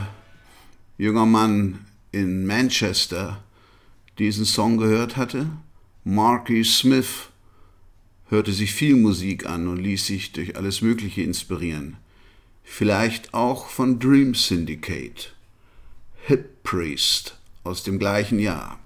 junger 0.97 1.27
Mann 1.27 1.85
in 2.13 2.47
Manchester 2.47 3.43
diesen 4.17 4.45
Song 4.45 4.77
gehört 4.77 5.17
hatte? 5.17 5.51
Marky 6.05 6.63
Smith 6.63 7.31
hörte 8.29 8.53
sich 8.53 8.73
viel 8.73 8.95
Musik 8.95 9.47
an 9.47 9.67
und 9.67 9.79
ließ 9.79 10.07
sich 10.07 10.31
durch 10.31 10.55
alles 10.55 10.83
Mögliche 10.83 11.23
inspirieren. 11.23 11.97
Vielleicht 12.63 13.35
auch 13.35 13.71
von 13.71 13.99
Dream 13.99 14.37
Syndicate. 14.37 15.35
Hip 16.27 16.63
Priest 16.63 17.37
aus 17.65 17.83
dem 17.83 17.99
gleichen 17.99 18.39
Jahr. 18.39 18.78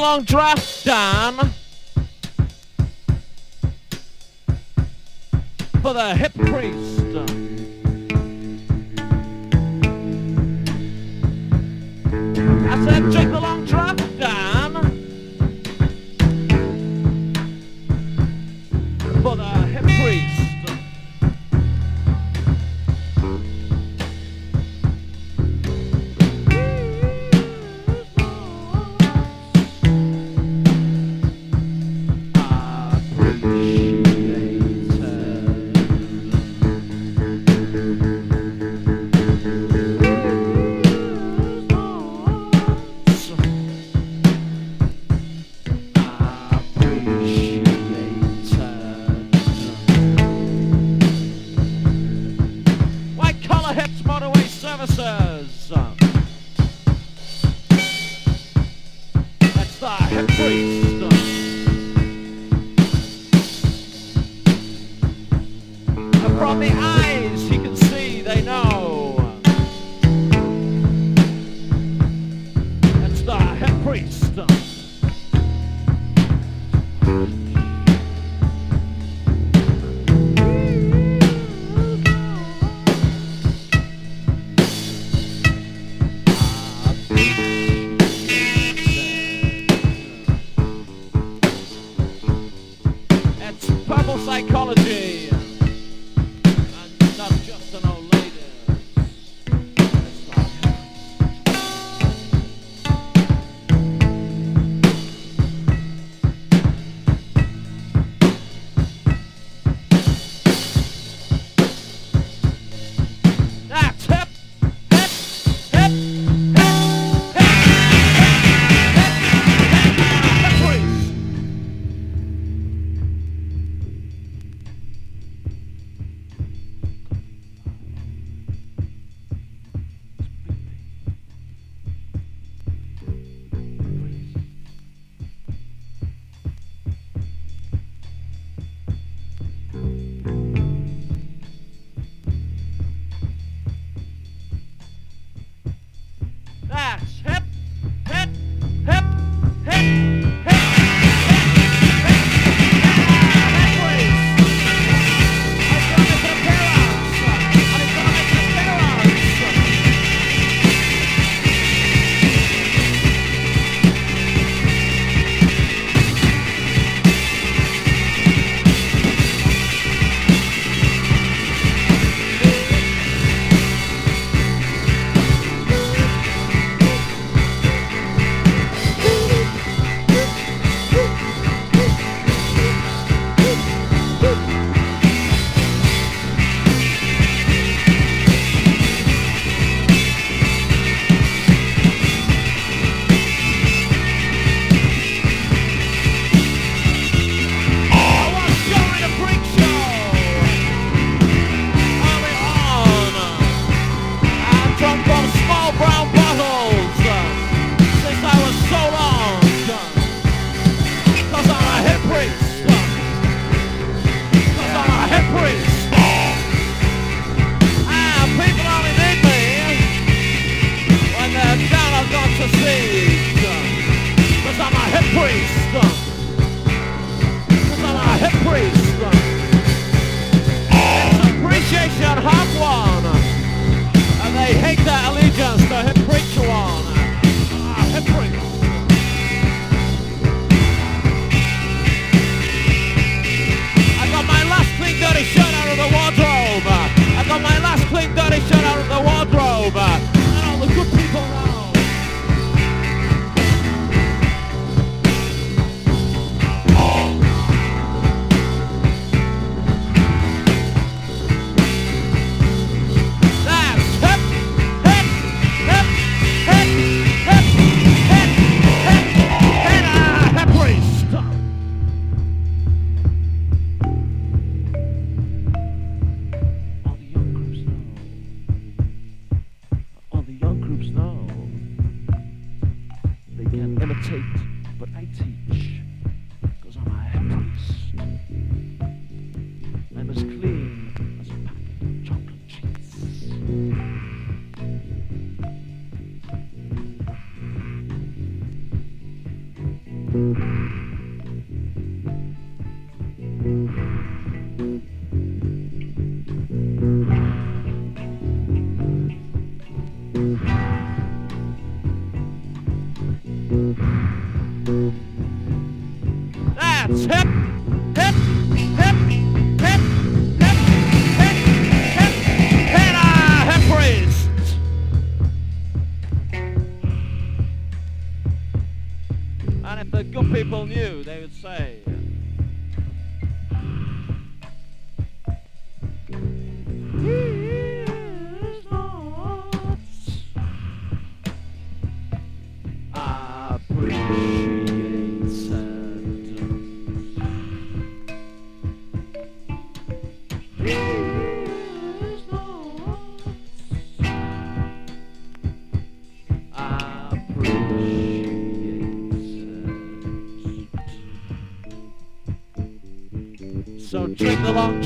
Long 0.00 0.22
draft 0.22 0.84
down 0.84 1.36
for 5.82 5.92
the 5.92 6.14
hip 6.14 6.32
priest. 6.34 6.99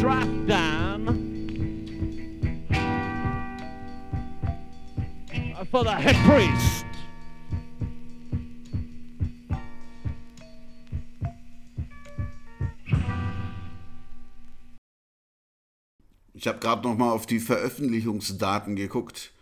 Draft, 0.04 0.28
Dan. 0.46 1.08
Uh, 5.30 5.64
For 5.70 5.82
the 5.82 5.90
head 5.90 6.16
priest. 6.26 6.84
Ich 16.34 16.46
habe 16.46 16.58
gerade 16.58 16.82
noch 16.82 16.98
mal 16.98 17.10
auf 17.10 17.24
die 17.24 17.40
Veröffentlichungsdaten 17.40 18.76
geguckt. 18.76 19.32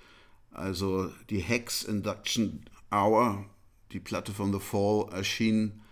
Also 0.53 1.11
die 1.31 1.41
Hex 1.41 1.83
Induction 1.83 2.65
Hour, 2.93 3.47
die 3.91 3.99
Platte 3.99 4.33
von 4.33 4.53
The 4.53 4.61
Fall, 4.61 5.09
erschien 5.11 5.83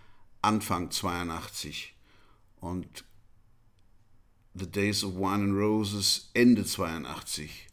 Anfang 0.41 0.91
82 0.91 1.93
und 2.61 3.03
The 4.53 4.67
Days 4.67 5.03
of 5.03 5.15
Wine 5.15 5.43
and 5.43 5.53
Roses 5.53 6.29
Ende 6.33 6.65
82. 6.65 7.67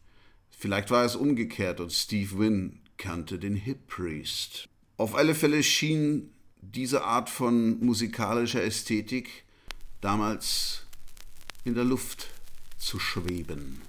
Vielleicht 0.50 0.90
war 0.90 1.04
es 1.04 1.16
umgekehrt 1.16 1.80
und 1.80 1.92
Steve 1.92 2.38
Wynn 2.38 2.80
kannte 2.96 3.38
den 3.38 3.56
Hip 3.56 3.88
Priest. 3.88 4.68
Auf 4.96 5.16
alle 5.16 5.34
Fälle 5.34 5.62
schien 5.62 6.30
diese 6.60 7.02
Art 7.02 7.30
von 7.30 7.80
musikalischer 7.84 8.62
Ästhetik 8.62 9.44
damals 10.00 10.84
in 11.64 11.74
der 11.74 11.84
Luft 11.84 12.28
zu 12.76 13.00
schweben. 13.00 13.82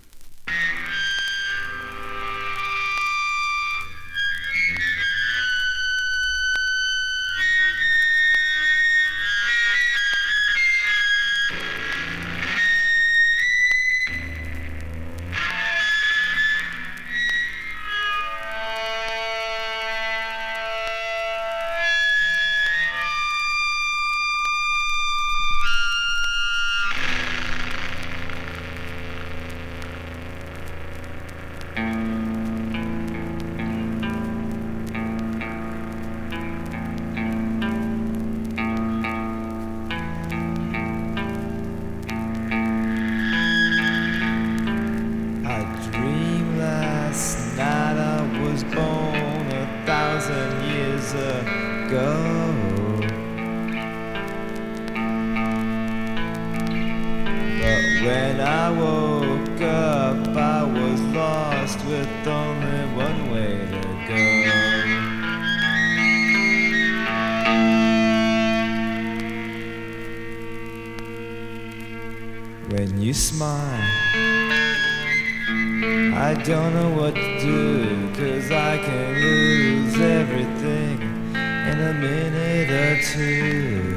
Only 62.30 62.86
one 62.95 63.32
way 63.32 63.57
to 63.71 63.82
go. 64.07 64.23
When 72.75 73.01
you 73.01 73.13
smile. 73.13 73.82
I 76.30 76.34
don't 76.43 76.73
know 76.73 76.91
what 77.01 77.15
to 77.15 77.39
do, 77.39 78.09
cause 78.13 78.51
I 78.51 78.77
can 78.77 79.13
lose 79.15 79.99
everything 79.99 81.01
in 81.71 81.80
a 81.80 81.93
minute 81.93 82.69
or 82.69 83.01
two. 83.01 83.88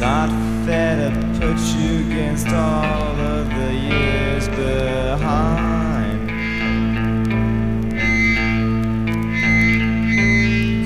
Not 0.00 0.30
fair 0.64 1.10
to 1.10 1.10
put 1.40 1.58
you 1.76 2.06
against 2.06 2.46
all 2.48 3.16
of 3.18 3.48
the 3.48 3.74
years 3.74 4.46
behind. 4.48 6.28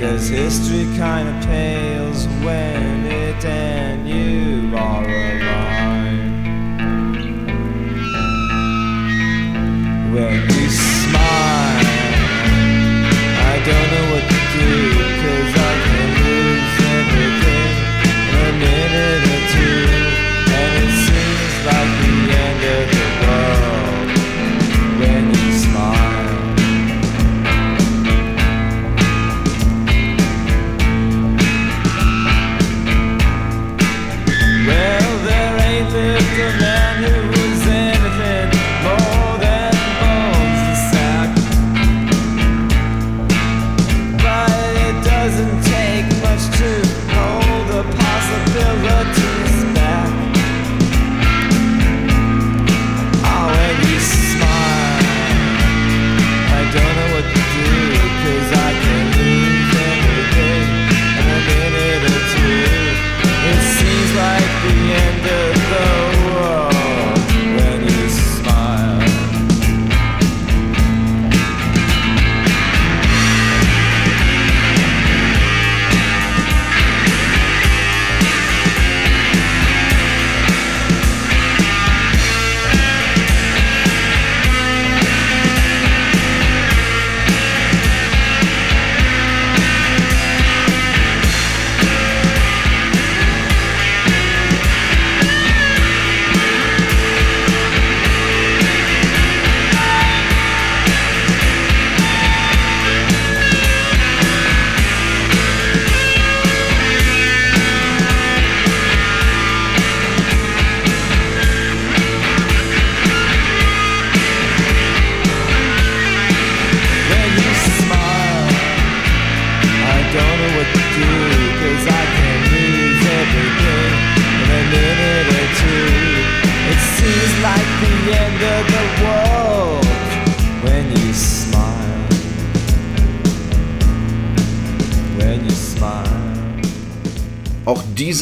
Cause 0.00 0.28
history 0.28 0.84
kinda 0.96 1.38
pales 1.46 2.26
when 2.42 3.04
it 3.06 3.44
and 3.44 4.08
you 4.08 4.74
are 4.76 5.04
aligned. 5.04 6.46
When 10.14 10.40
you 10.56 10.70
smile, 10.70 11.86
I 13.50 13.62
don't 13.66 13.90
know 13.92 14.11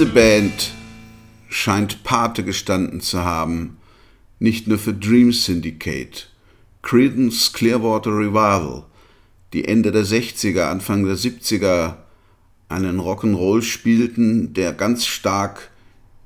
Diese 0.00 0.12
Band 0.12 0.72
scheint 1.50 2.04
Pate 2.04 2.42
gestanden 2.42 3.02
zu 3.02 3.22
haben, 3.22 3.76
nicht 4.38 4.66
nur 4.66 4.78
für 4.78 4.94
Dream 4.94 5.30
Syndicate, 5.30 6.30
Creedence 6.80 7.52
Clearwater 7.52 8.10
Revival, 8.10 8.84
die 9.52 9.66
Ende 9.66 9.92
der 9.92 10.06
60er, 10.06 10.70
Anfang 10.70 11.04
der 11.04 11.16
70er 11.16 11.96
einen 12.70 12.98
Rock'n'Roll 12.98 13.60
spielten, 13.60 14.54
der 14.54 14.72
ganz 14.72 15.04
stark 15.04 15.70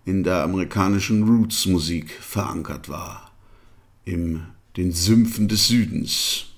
in 0.05 0.22
der 0.22 0.45
amerikanischen 0.45 1.25
Roots-Musik 1.25 2.11
verankert 2.12 2.89
war, 2.89 3.33
in 4.05 4.45
den 4.77 4.93
Sümpfen 4.93 5.49
des 5.49 5.66
Südens. 5.66 6.54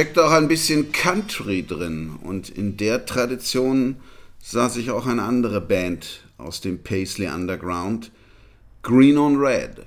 steckt 0.00 0.18
auch 0.18 0.30
ein 0.30 0.48
bisschen 0.48 0.92
Country 0.92 1.62
drin. 1.62 2.12
Und 2.22 2.48
in 2.48 2.78
der 2.78 3.04
Tradition 3.04 3.96
sah 4.42 4.70
sich 4.70 4.90
auch 4.90 5.06
eine 5.06 5.24
andere 5.24 5.60
Band 5.60 6.22
aus 6.38 6.62
dem 6.62 6.82
Paisley 6.82 7.28
Underground, 7.28 8.10
Green 8.82 9.18
on 9.18 9.36
Red. 9.36 9.82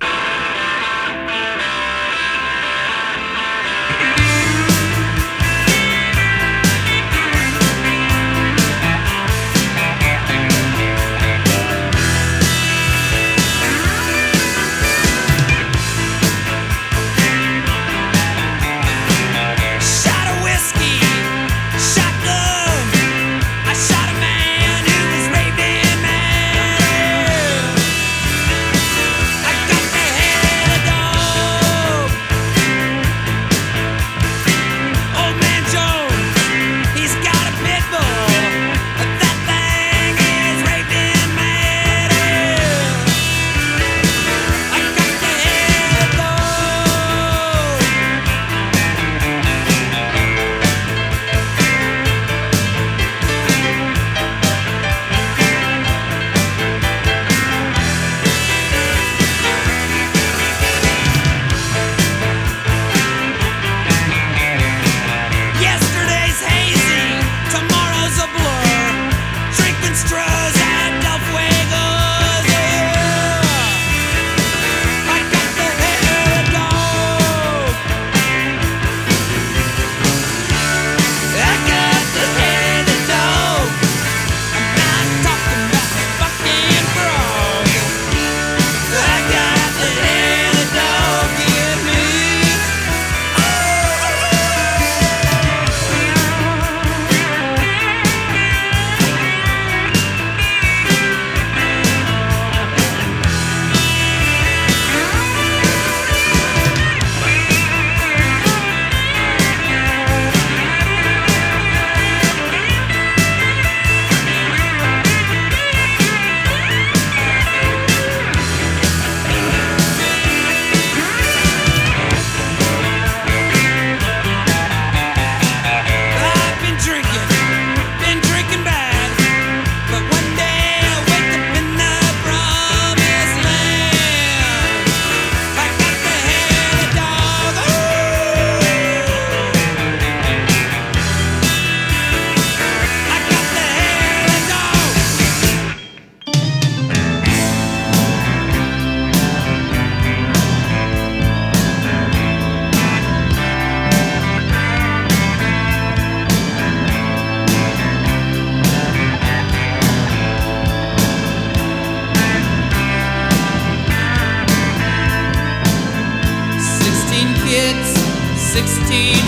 see 168.94 169.23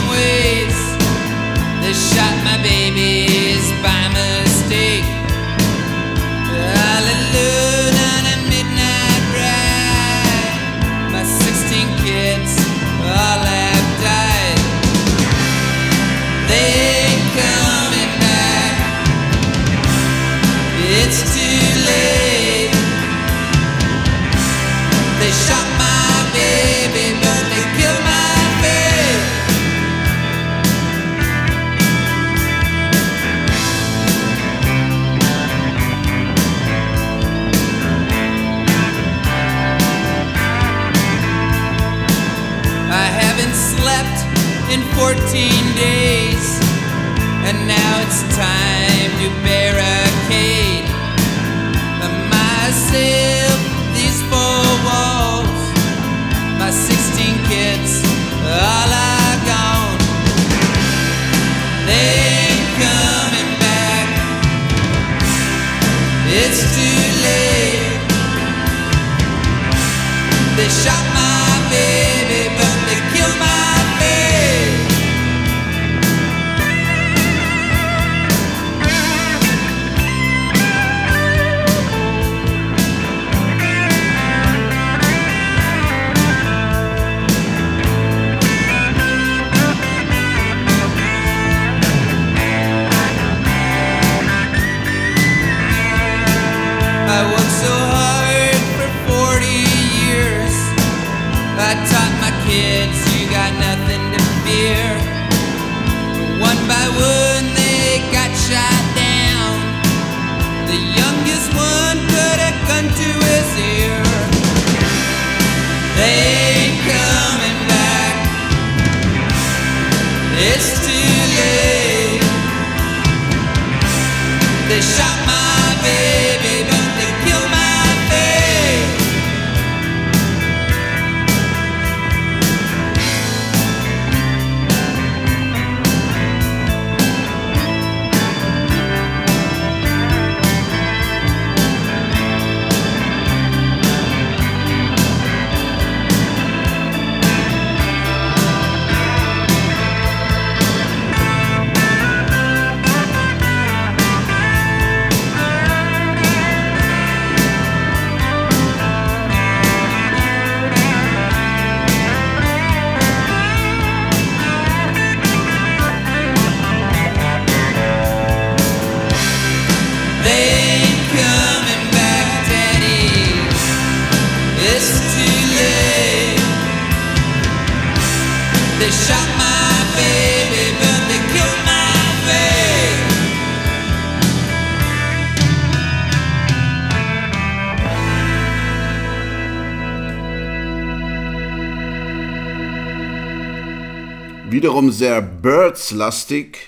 wiederum 194.76 194.92
sehr 194.92 195.22
Birds-lastig 195.22 196.58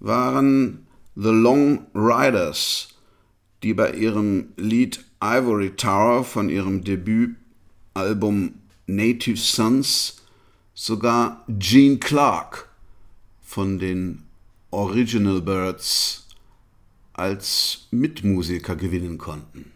waren 0.00 0.84
The 1.14 1.28
Long 1.28 1.86
Riders, 1.94 2.88
die 3.62 3.72
bei 3.72 3.92
ihrem 3.92 4.52
Lied 4.56 5.04
Ivory 5.22 5.70
Tower 5.76 6.24
von 6.24 6.48
ihrem 6.48 6.82
Debütalbum 6.82 8.54
Native 8.88 9.36
Sons 9.36 10.22
sogar 10.74 11.44
Gene 11.46 11.98
Clark 11.98 12.68
von 13.42 13.78
den 13.78 14.24
Original 14.72 15.40
Birds 15.40 16.26
als 17.12 17.86
Mitmusiker 17.92 18.74
gewinnen 18.74 19.18
konnten. 19.18 19.70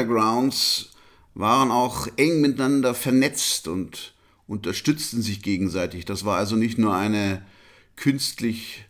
Undergrounds 0.00 0.90
waren 1.34 1.70
auch 1.70 2.08
eng 2.16 2.40
miteinander 2.40 2.94
vernetzt 2.94 3.68
und 3.68 4.14
unterstützten 4.46 5.22
sich 5.22 5.42
gegenseitig. 5.42 6.04
Das 6.04 6.24
war 6.24 6.36
also 6.36 6.56
nicht 6.56 6.78
nur 6.78 6.94
eine 6.94 7.44
künstlich 7.96 8.84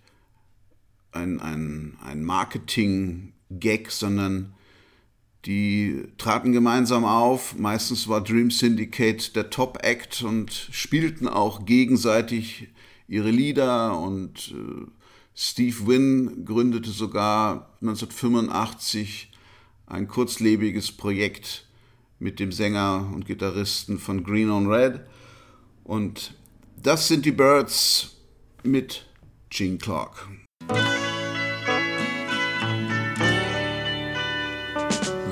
ein, 1.12 1.40
ein, 1.40 1.98
ein 2.02 2.24
Marketing-Gag, 2.24 3.90
sondern 3.90 4.54
die 5.44 6.04
traten 6.18 6.52
gemeinsam 6.52 7.04
auf. 7.04 7.58
Meistens 7.58 8.08
war 8.08 8.22
Dream 8.22 8.50
Syndicate 8.50 9.34
der 9.34 9.50
Top-Act 9.50 10.22
und 10.22 10.52
spielten 10.70 11.26
auch 11.26 11.66
gegenseitig 11.66 12.68
ihre 13.08 13.30
Lieder. 13.30 13.98
Und 13.98 14.54
äh, 14.54 14.86
Steve 15.34 15.86
Wynn 15.86 16.44
gründete 16.44 16.90
sogar 16.90 17.70
1985 17.80 19.29
ein 19.90 20.06
kurzlebiges 20.06 20.92
Projekt 20.92 21.66
mit 22.18 22.38
dem 22.38 22.52
Sänger 22.52 23.10
und 23.12 23.26
Gitarristen 23.26 23.98
von 23.98 24.22
Green 24.24 24.50
on 24.50 24.66
Red. 24.70 25.00
Und 25.84 26.34
das 26.80 27.08
sind 27.08 27.26
die 27.26 27.32
Birds 27.32 28.16
mit 28.62 29.04
Gene 29.50 29.78
Clark. 29.78 30.28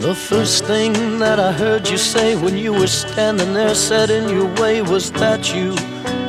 The 0.00 0.14
first 0.14 0.64
thing 0.64 0.92
that 1.18 1.38
I 1.38 1.52
heard 1.52 1.88
you 1.88 1.98
say 1.98 2.34
when 2.36 2.56
you 2.56 2.72
were 2.72 2.88
standing 2.88 3.52
there 3.52 3.74
set 3.74 4.10
in 4.10 4.28
your 4.28 4.48
way 4.60 4.80
was 4.80 5.10
that 5.12 5.52
you 5.52 5.74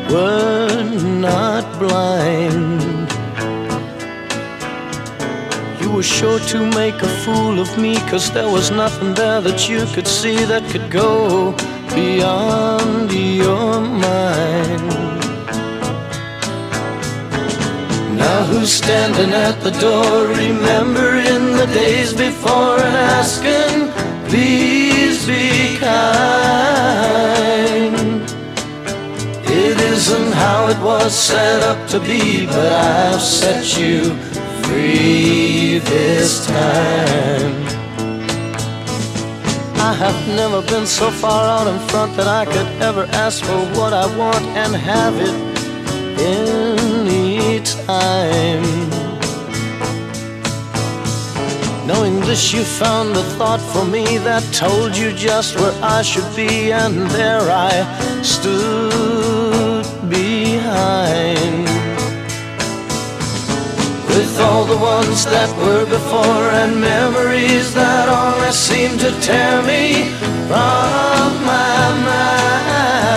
were 0.09 0.83
not 1.19 1.63
blind. 1.79 3.18
You 5.89 5.95
were 5.95 6.03
sure 6.03 6.39
to 6.39 6.59
make 6.75 7.01
a 7.01 7.07
fool 7.23 7.59
of 7.59 7.75
me, 7.79 7.95
cause 8.11 8.29
there 8.31 8.47
was 8.47 8.69
nothing 8.69 9.15
there 9.15 9.41
that 9.41 9.67
you 9.67 9.87
could 9.87 10.07
see 10.07 10.45
that 10.45 10.63
could 10.69 10.91
go 10.91 11.51
beyond 11.95 13.11
your 13.11 13.81
mind. 13.81 14.87
Now 18.15 18.43
who's 18.43 18.71
standing 18.71 19.33
at 19.33 19.61
the 19.61 19.71
door, 19.81 20.27
remembering 20.27 21.57
the 21.57 21.65
days 21.73 22.13
before 22.13 22.77
and 22.77 22.95
asking, 23.19 23.89
please 24.29 25.25
be 25.25 25.77
kind. 25.79 26.69
It 29.43 29.77
isn't 29.95 30.33
how 30.33 30.67
it 30.67 30.77
was 30.83 31.15
set 31.17 31.63
up 31.63 31.89
to 31.89 31.99
be, 31.99 32.45
but 32.45 32.71
I've 32.71 33.21
set 33.21 33.75
you 33.75 34.15
this 35.79 36.45
time. 36.47 37.53
I 39.77 39.93
have 39.93 40.27
never 40.27 40.61
been 40.61 40.85
so 40.85 41.09
far 41.11 41.43
out 41.47 41.67
in 41.67 41.79
front 41.89 42.15
that 42.17 42.27
I 42.27 42.45
could 42.45 42.67
ever 42.81 43.05
ask 43.13 43.43
for 43.43 43.59
what 43.77 43.93
I 43.93 44.05
want 44.17 44.43
and 44.61 44.75
have 44.75 45.15
it 45.15 45.35
any 46.19 47.61
time. 47.61 48.63
Knowing 51.87 52.19
this, 52.19 52.53
you 52.53 52.63
found 52.63 53.17
a 53.17 53.23
thought 53.37 53.61
for 53.73 53.85
me 53.85 54.19
that 54.19 54.43
told 54.53 54.95
you 54.95 55.11
just 55.13 55.55
where 55.59 55.73
I 55.81 56.03
should 56.03 56.35
be, 56.35 56.71
and 56.71 57.09
there 57.09 57.41
I 57.49 57.73
stood 58.21 59.85
behind. 60.09 60.98
Ones 64.79 65.25
that 65.25 65.49
were 65.57 65.85
before 65.85 66.51
and 66.61 66.79
memories 66.79 67.73
that 67.73 68.07
only 68.07 68.51
seem 68.51 68.97
to 68.97 69.11
tear 69.19 69.61
me 69.61 70.05
from 70.47 71.43
my 71.43 71.91
mind. 72.07 73.09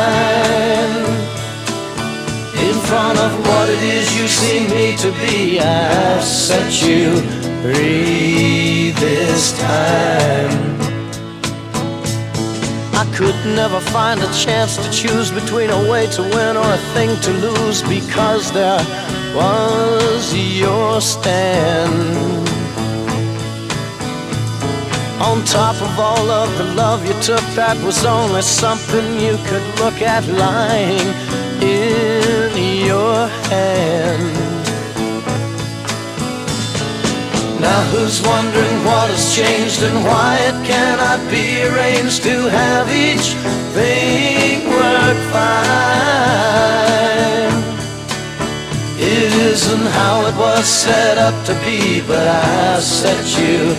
In 2.59 2.74
front 2.89 3.18
of 3.18 3.32
what 3.47 3.68
it 3.68 3.82
is 3.82 4.18
you 4.18 4.26
see 4.26 4.66
me 4.68 4.97
to 4.97 5.12
be, 5.22 5.60
I've 5.60 6.24
set 6.24 6.82
you 6.82 7.20
free 7.62 8.90
this 8.98 9.52
time. 9.59 10.72
I 12.94 13.05
could 13.14 13.36
never 13.55 13.80
find 13.80 14.20
a 14.20 14.32
chance 14.32 14.76
to 14.76 14.90
choose 14.90 15.30
between 15.30 15.70
a 15.70 15.90
way 15.90 16.06
to 16.09 16.22
win 16.22 16.56
or 16.56 16.72
a 16.72 16.78
thing 16.94 17.16
to 17.20 17.30
lose 17.30 17.82
because 17.82 18.51
there 18.52 18.80
was 19.34 20.34
your 20.34 21.00
stand. 21.00 22.48
On 25.20 25.44
top 25.44 25.80
of 25.80 25.98
all 25.98 26.30
of 26.30 26.59
the 26.59 26.64
love 26.74 27.06
you 27.06 27.14
took, 27.22 27.44
that 27.54 27.76
was 27.84 28.04
only 28.04 28.42
something 28.42 29.20
you 29.20 29.36
could 29.48 29.66
look 29.78 30.02
at 30.02 30.26
lying 30.26 31.09
in 31.62 32.84
your 32.84 33.28
hand. 33.48 34.42
Now 37.60 37.82
who's 37.92 38.20
wondering 38.22 38.84
what 38.84 39.09
has 39.10 39.34
changed 39.36 39.82
and 39.84 40.04
why 40.04 40.38
it 40.50 40.66
cannot 40.66 41.20
be 41.30 41.62
arranged 41.62 42.24
to 42.24 42.48
have 42.50 42.90
each 42.90 43.34
thing 43.72 44.68
work 44.68 45.18
fine? 45.30 47.11
Isn't 49.34 49.86
how 49.86 50.26
it 50.26 50.36
was 50.36 50.66
set 50.66 51.16
up 51.16 51.44
to 51.46 51.54
be, 51.64 52.02
but 52.06 52.28
I 52.28 52.80
set 52.80 53.24
you 53.40 53.74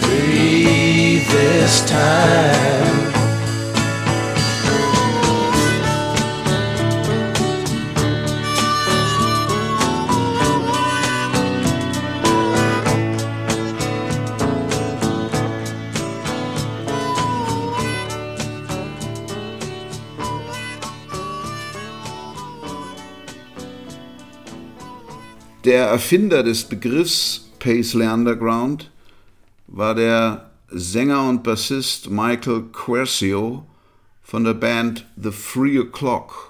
free 0.00 1.20
this 1.30 1.88
time. 1.88 3.15
Der 25.66 25.88
Erfinder 25.88 26.44
des 26.44 26.62
Begriffs 26.62 27.50
Paisley 27.58 28.06
Underground 28.06 28.92
war 29.66 29.96
der 29.96 30.52
Sänger 30.70 31.28
und 31.28 31.42
Bassist 31.42 32.08
Michael 32.08 32.66
Quercio 32.72 33.66
von 34.22 34.44
der 34.44 34.54
Band 34.54 35.06
The 35.20 35.32
Free 35.32 35.80
O'Clock. 35.80 36.45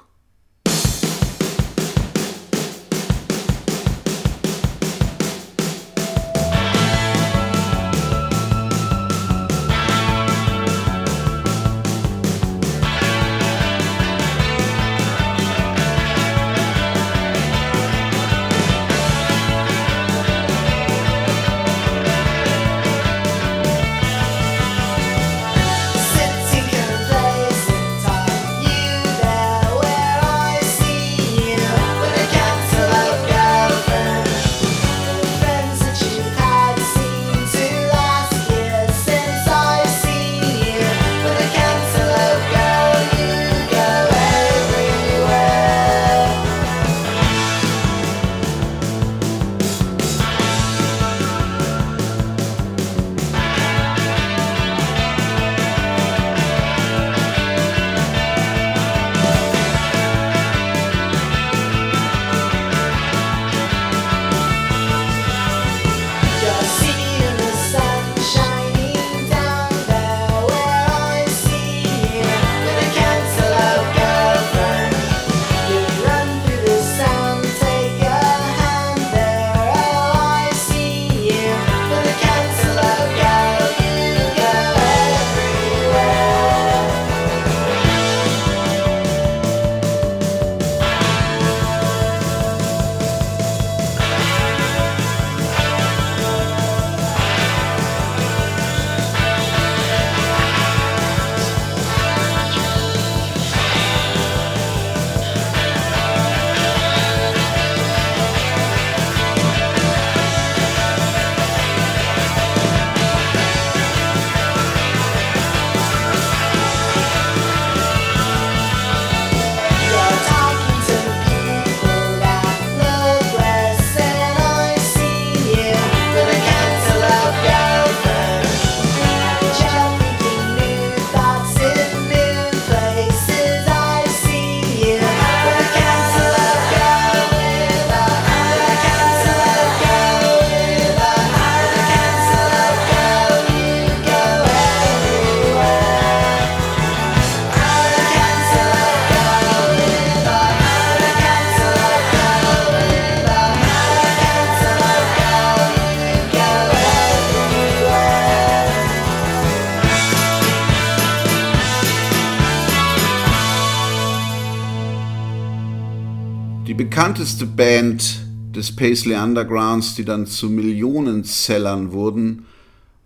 bekannteste 166.89 167.47
Band 167.47 168.21
des 168.55 168.77
Paisley 168.77 169.17
Undergrounds, 169.17 169.97
die 169.97 170.05
dann 170.05 170.25
zu 170.25 170.49
Millionensellern 170.49 171.91
wurden, 171.91 172.47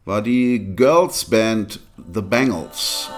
war 0.04 0.20
die 0.20 0.74
Girls 0.76 1.24
Band 1.24 1.80
The 2.12 2.20
Bangles. 2.20 3.08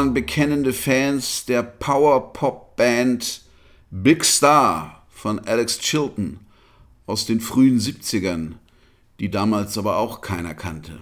waren 0.00 0.14
bekennende 0.14 0.72
Fans 0.72 1.44
der 1.44 1.62
Power-Pop-Band 1.62 3.42
Big 3.90 4.24
Star 4.24 5.02
von 5.10 5.38
Alex 5.40 5.78
Chilton 5.78 6.40
aus 7.04 7.26
den 7.26 7.38
frühen 7.42 7.78
70ern, 7.78 8.52
die 9.18 9.30
damals 9.30 9.76
aber 9.76 9.98
auch 9.98 10.22
keiner 10.22 10.54
kannte. 10.54 11.00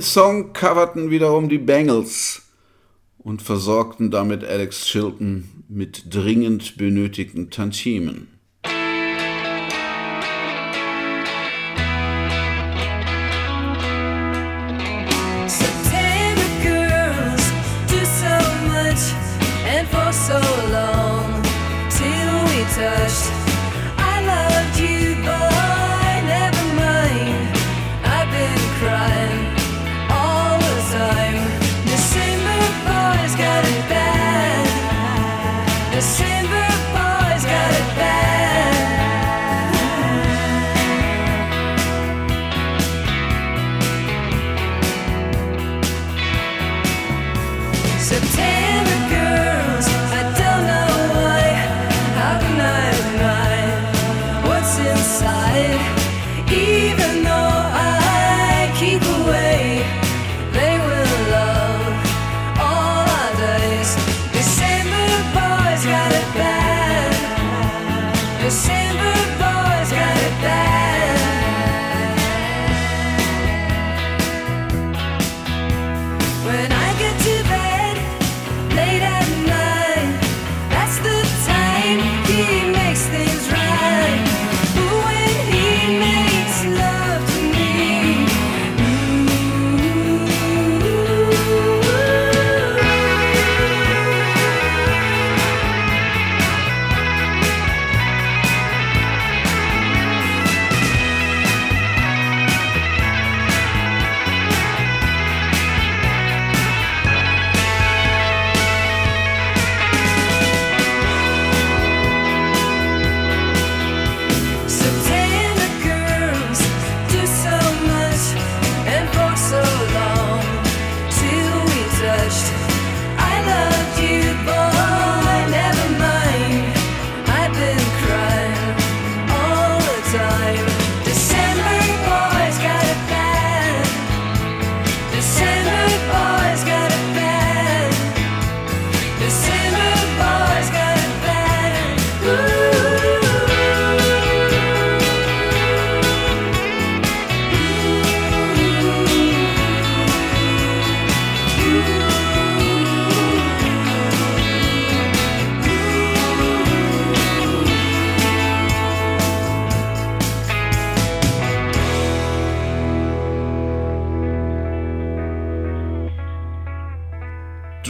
Den 0.00 0.06
Song 0.06 0.54
coverten 0.54 1.10
wiederum 1.10 1.50
die 1.50 1.58
Bengals 1.58 2.40
und 3.18 3.42
versorgten 3.42 4.10
damit 4.10 4.42
Alex 4.42 4.86
Chilton 4.86 5.66
mit 5.68 6.14
dringend 6.14 6.78
benötigten 6.78 7.50
Tantiemen. 7.50 8.39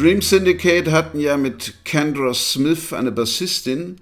Dream 0.01 0.23
Syndicate 0.23 0.91
hatten 0.91 1.21
ja 1.21 1.37
mit 1.37 1.75
Kendra 1.85 2.33
Smith 2.33 2.95
eine 2.95 3.13
Bassistin 3.13 3.97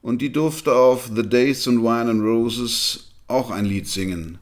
und 0.00 0.22
die 0.22 0.30
durfte 0.30 0.72
auf 0.72 1.10
The 1.12 1.28
Days 1.28 1.66
and 1.66 1.82
Wine 1.82 2.08
and 2.08 2.22
Roses 2.22 3.10
auch 3.26 3.50
ein 3.50 3.64
Lied 3.64 3.88
singen. 3.88 4.38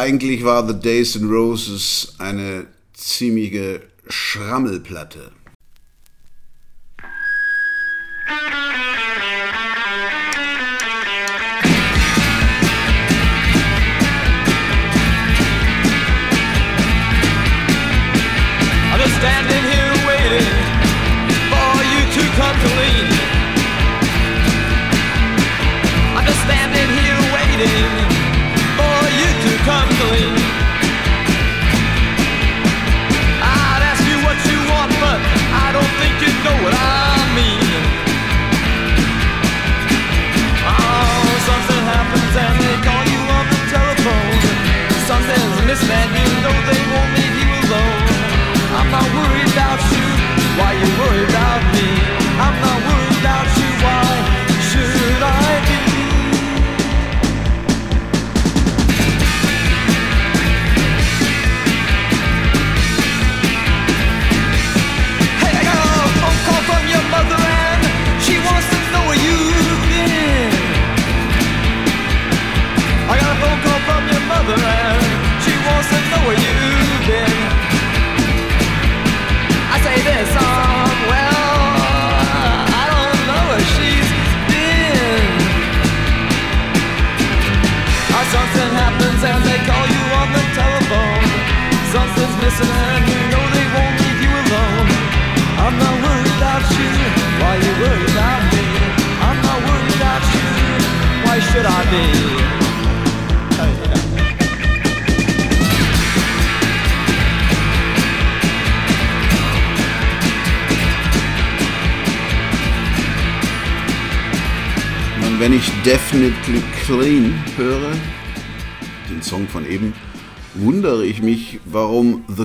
Eigentlich 0.00 0.44
war 0.44 0.66
The 0.66 0.80
Days 0.80 1.14
and 1.14 1.30
Roses 1.30 2.14
eine 2.16 2.66
ziemliche 2.94 3.82
Schrammelplatte. 4.08 5.30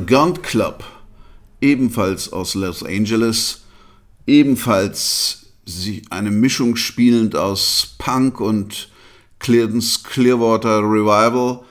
Gun 0.08 0.42
Club, 0.42 0.84
ebenfalls 1.62 2.32
aus 2.32 2.54
Los 2.54 2.84
Angeles, 2.84 3.62
ebenfalls 4.28 5.48
eine 6.10 6.32
Mischung 6.32 6.76
spielend 6.76 7.36
aus 7.36 7.96
Punk 7.98 8.40
und 8.40 8.90
Clearance 9.40 10.02
Clearwater 10.04 10.80
Revival, 10.80 11.62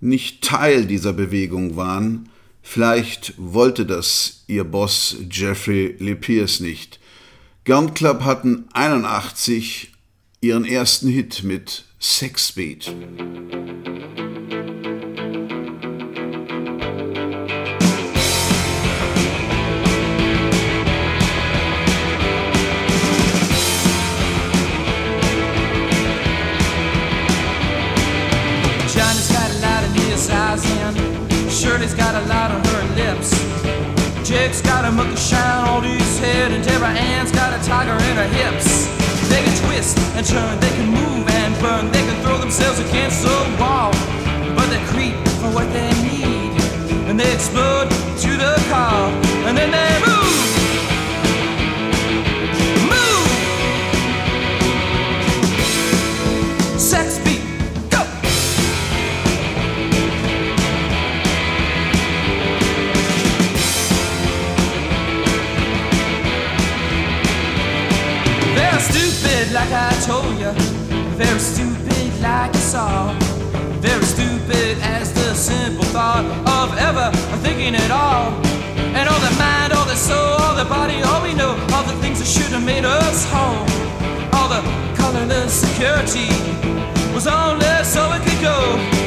nicht 0.00 0.42
Teil 0.42 0.86
dieser 0.86 1.12
Bewegung 1.12 1.76
waren. 1.76 2.28
Vielleicht 2.62 3.34
wollte 3.36 3.86
das 3.86 4.44
ihr 4.48 4.64
Boss 4.64 5.16
Jeffrey 5.30 5.94
Lee 5.98 6.16
Pierce 6.16 6.60
nicht. 6.60 6.98
Gun 7.64 7.94
Club 7.94 8.22
hatten 8.22 8.64
81 8.72 9.92
ihren 10.40 10.64
ersten 10.64 11.08
Hit 11.08 11.44
mit 11.44 11.84
Sexbeat. 12.00 12.86
Johnny's 12.86 14.25
Shirley's 31.76 31.92
got 31.92 32.14
a 32.14 32.26
lot 32.26 32.50
on 32.50 32.64
her 32.64 32.84
lips. 32.96 33.36
Jake's 34.26 34.62
got 34.62 34.86
a 34.86 34.90
mucky 34.90 35.14
shine 35.14 35.68
on 35.68 35.84
his 35.84 36.18
head 36.18 36.50
and 36.50 36.64
Deborah 36.64 36.88
Ann's 36.88 37.30
got 37.30 37.52
a 37.52 37.62
tiger 37.68 37.92
in 37.92 38.16
her 38.16 38.28
hips. 38.32 38.86
They 39.28 39.44
can 39.44 39.54
twist 39.62 39.98
and 40.16 40.24
turn, 40.24 40.58
they 40.58 40.70
can 40.70 40.88
move 40.88 41.28
and 41.28 41.52
burn, 41.60 41.92
they 41.92 42.00
can 42.00 42.22
throw 42.22 42.38
themselves 42.38 42.78
against 42.78 43.20
the 43.20 43.56
wall. 43.60 43.92
But 44.56 44.70
they 44.70 44.82
creep 44.86 45.16
for 45.36 45.52
what 45.52 45.70
they 45.74 45.92
need 46.00 46.58
and 47.10 47.20
they 47.20 47.30
explode 47.34 47.90
to 47.90 48.30
the 48.38 48.54
car 48.70 49.10
and 49.44 49.58
then 49.58 49.70
they. 49.70 50.06
Move! 50.06 50.15
Stupid, 69.46 69.54
like 69.54 69.72
I 69.72 69.92
told 70.04 70.38
you. 70.38 70.52
Very 71.16 71.38
stupid, 71.38 72.20
like 72.20 72.54
you 72.54 72.60
saw. 72.60 73.12
Very 73.80 74.04
stupid 74.04 74.78
as 74.82 75.12
the 75.12 75.34
simple 75.34 75.84
thought 75.84 76.24
of 76.46 76.76
ever 76.78 77.10
thinking 77.42 77.74
at 77.74 77.90
all. 77.90 78.32
And 78.94 79.08
all 79.08 79.20
the 79.20 79.34
mind, 79.38 79.72
all 79.72 79.86
the 79.86 79.96
soul, 79.96 80.38
all 80.40 80.56
the 80.56 80.64
body, 80.64 81.02
all 81.02 81.22
we 81.22 81.34
know, 81.34 81.52
all 81.72 81.84
the 81.84 81.96
things 82.02 82.18
that 82.18 82.26
should 82.28 82.52
have 82.52 82.64
made 82.64 82.84
us 82.84 83.26
whole. 83.30 83.66
All 84.34 84.48
the 84.48 84.62
colorless 84.96 85.52
security 85.52 86.28
was 87.14 87.26
only 87.26 87.66
so 87.84 88.12
it 88.12 88.22
could 88.22 88.40
go 88.42 89.05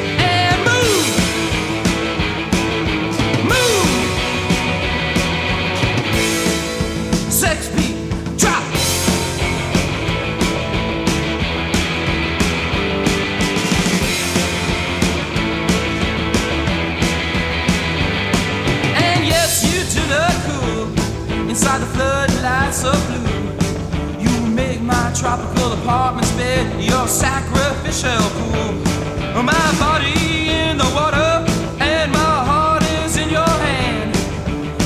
inside 21.60 21.80
the 21.80 21.92
floodlights 21.94 22.84
of 22.84 22.96
blue. 23.06 24.24
You 24.24 24.48
make 24.48 24.80
my 24.80 25.12
tropical 25.14 25.74
apartment's 25.74 26.32
bed 26.32 26.82
your 26.82 27.06
sacrificial 27.06 28.22
pool. 28.36 29.42
My 29.42 29.68
body 29.78 30.48
in 30.48 30.78
the 30.78 30.90
water 30.94 31.44
and 31.80 32.10
my 32.12 32.36
heart 32.48 32.82
is 33.04 33.18
in 33.18 33.28
your 33.28 33.54
hand. 33.68 34.16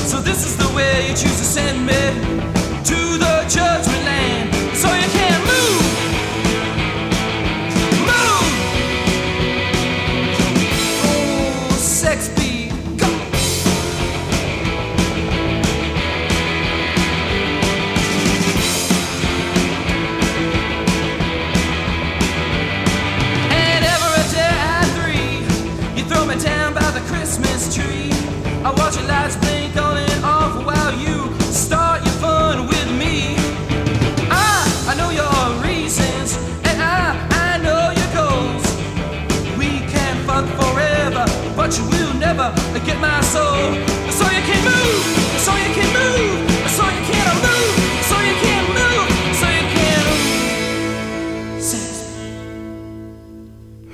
So 0.09 0.19
this 0.19 0.45
is 0.45 0.57
the 0.57 0.67
way 0.75 1.07
you 1.07 1.15
choose 1.15 1.37
to 1.37 1.47
send 1.57 1.85
me 1.85 2.01
to 2.83 2.99
the 3.23 3.45
judgment 3.47 3.94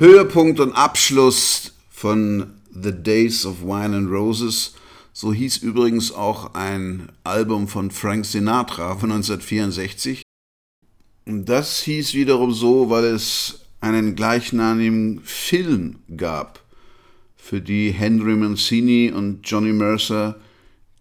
Höhepunkt 0.01 0.59
und 0.59 0.71
Abschluss 0.71 1.73
von 1.91 2.53
The 2.73 2.91
Days 2.91 3.45
of 3.45 3.61
Wine 3.61 3.95
and 3.95 4.09
Roses. 4.09 4.73
So 5.13 5.31
hieß 5.31 5.57
übrigens 5.57 6.11
auch 6.11 6.55
ein 6.55 7.11
Album 7.23 7.67
von 7.67 7.91
Frank 7.91 8.25
Sinatra 8.25 8.95
von 8.95 9.11
1964. 9.11 10.23
Und 11.27 11.45
das 11.45 11.83
hieß 11.83 12.15
wiederum 12.15 12.51
so, 12.51 12.89
weil 12.89 13.03
es 13.03 13.59
einen 13.79 14.15
gleichnamigen 14.15 15.21
Film 15.23 15.99
gab, 16.17 16.60
für 17.41 17.59
die 17.59 17.91
Henry 17.91 18.35
Mancini 18.35 19.11
und 19.11 19.41
Johnny 19.49 19.73
Mercer 19.73 20.39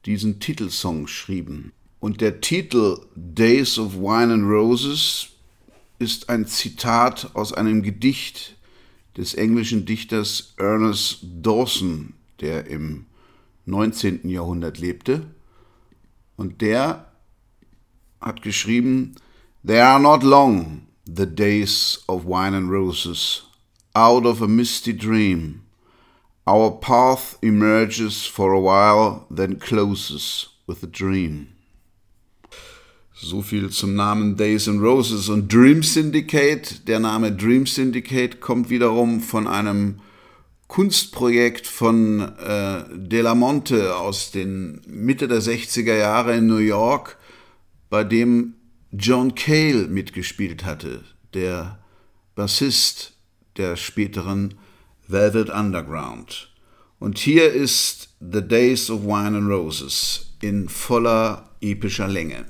diesen 0.07 0.41
Titelsong 0.41 1.07
schrieben. 1.07 1.73
Und 2.01 2.23
der 2.23 2.41
Titel 2.41 2.99
Days 3.15 3.79
of 3.79 3.95
Wine 3.95 4.33
and 4.33 4.45
Roses 4.51 5.29
ist 5.99 6.31
ein 6.31 6.47
Zitat 6.47 7.31
aus 7.35 7.53
einem 7.53 7.83
Gedicht 7.83 8.57
des 9.19 9.35
englischen 9.35 9.85
Dichters 9.85 10.55
Ernest 10.57 11.19
Dawson, 11.43 12.15
der 12.41 12.67
im 12.67 13.05
19. 13.67 14.27
Jahrhundert 14.29 14.79
lebte. 14.79 15.27
Und 16.37 16.63
der 16.63 17.13
hat 18.19 18.41
geschrieben, 18.41 19.15
They 19.65 19.79
are 19.79 20.01
not 20.01 20.23
long, 20.23 20.87
the 21.05 21.27
days 21.27 22.03
of 22.09 22.25
wine 22.25 22.57
and 22.57 22.71
roses. 22.71 23.45
Out 23.93 24.25
of 24.25 24.41
a 24.41 24.49
misty 24.49 24.97
dream, 24.97 25.61
our 26.47 26.71
path 26.71 27.39
emerges 27.43 28.27
for 28.27 28.53
a 28.53 28.61
while, 28.61 29.27
then 29.31 29.57
closes 29.57 30.49
with 30.67 30.83
a 30.83 30.87
dream. 30.87 31.49
So 33.15 33.43
viel 33.43 33.71
zum 33.71 33.97
Namen 33.97 34.37
Days 34.37 34.67
and 34.67 34.81
Roses. 34.81 35.29
Und 35.29 35.53
Dream 35.53 35.83
Syndicate, 35.83 36.89
der 36.89 37.01
Name 37.01 37.31
Dream 37.33 37.67
Syndicate 37.67 38.41
kommt 38.41 38.71
wiederum 38.71 39.21
von 39.21 39.47
einem 39.47 40.01
Kunstprojekt 40.69 41.67
von 41.67 42.21
äh, 42.39 42.85
De 42.95 43.21
La 43.21 43.35
Monte 43.35 43.97
aus 43.97 44.31
den 44.31 44.81
Mitte 44.87 45.29
der 45.29 45.43
60er 45.43 45.97
Jahre 45.97 46.37
in 46.37 46.47
New 46.47 46.59
York, 46.59 47.19
bei 47.91 48.05
dem 48.05 48.55
John 48.93 49.35
Cale 49.35 49.89
mitgespielt 49.89 50.65
hatte, 50.65 51.05
der 51.35 51.79
Bassist 52.35 53.13
der 53.57 53.77
späteren 53.77 54.55
Velvet 55.11 55.51
Underground. 55.51 56.51
Und 56.99 57.19
hier 57.19 57.53
ist 57.53 58.15
The 58.21 58.43
Days 58.43 58.91
of 58.91 59.05
Wine 59.05 59.39
and 59.39 59.51
Roses 59.51 60.35
in 60.41 60.69
voller 60.69 61.51
epischer 61.61 62.09
Länge. 62.09 62.45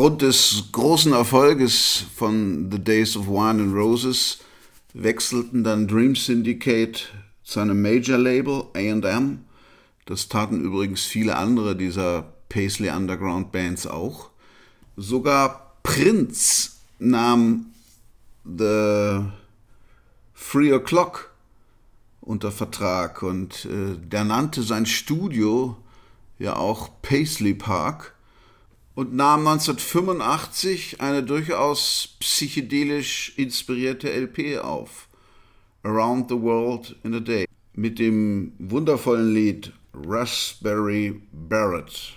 aufgrund 0.00 0.22
des 0.22 0.64
großen 0.72 1.12
Erfolges 1.12 2.06
von 2.16 2.70
The 2.72 2.78
Days 2.78 3.18
of 3.18 3.26
Wine 3.26 3.62
and 3.62 3.74
Roses 3.74 4.38
wechselten 4.94 5.62
dann 5.62 5.86
Dream 5.88 6.16
Syndicate 6.16 7.10
zu 7.44 7.60
einem 7.60 7.82
Major-Label, 7.82 8.64
AM. 8.74 9.44
Das 10.06 10.30
taten 10.30 10.64
übrigens 10.64 11.02
viele 11.02 11.36
andere 11.36 11.76
dieser 11.76 12.32
Paisley 12.48 12.88
Underground 12.88 13.52
Bands 13.52 13.86
auch. 13.86 14.30
Sogar 14.96 15.74
Prince 15.82 16.70
nahm 16.98 17.66
The 18.46 19.26
Three 20.34 20.72
O'Clock 20.72 21.28
unter 22.22 22.50
Vertrag 22.50 23.22
und 23.22 23.66
äh, 23.66 23.98
der 23.98 24.24
nannte 24.24 24.62
sein 24.62 24.86
Studio 24.86 25.76
ja 26.38 26.56
auch 26.56 26.88
Paisley 27.02 27.52
Park 27.52 28.14
und 29.00 29.14
nahm 29.14 29.46
1985 29.46 31.00
eine 31.00 31.22
durchaus 31.22 32.16
psychedelisch 32.20 33.32
inspirierte 33.38 34.12
LP 34.12 34.58
auf, 34.58 35.08
Around 35.82 36.28
the 36.28 36.38
World 36.38 36.94
in 37.02 37.14
a 37.14 37.20
Day, 37.20 37.46
mit 37.72 37.98
dem 37.98 38.52
wundervollen 38.58 39.32
Lied 39.32 39.72
Raspberry 39.94 41.18
Barrett. 41.32 42.12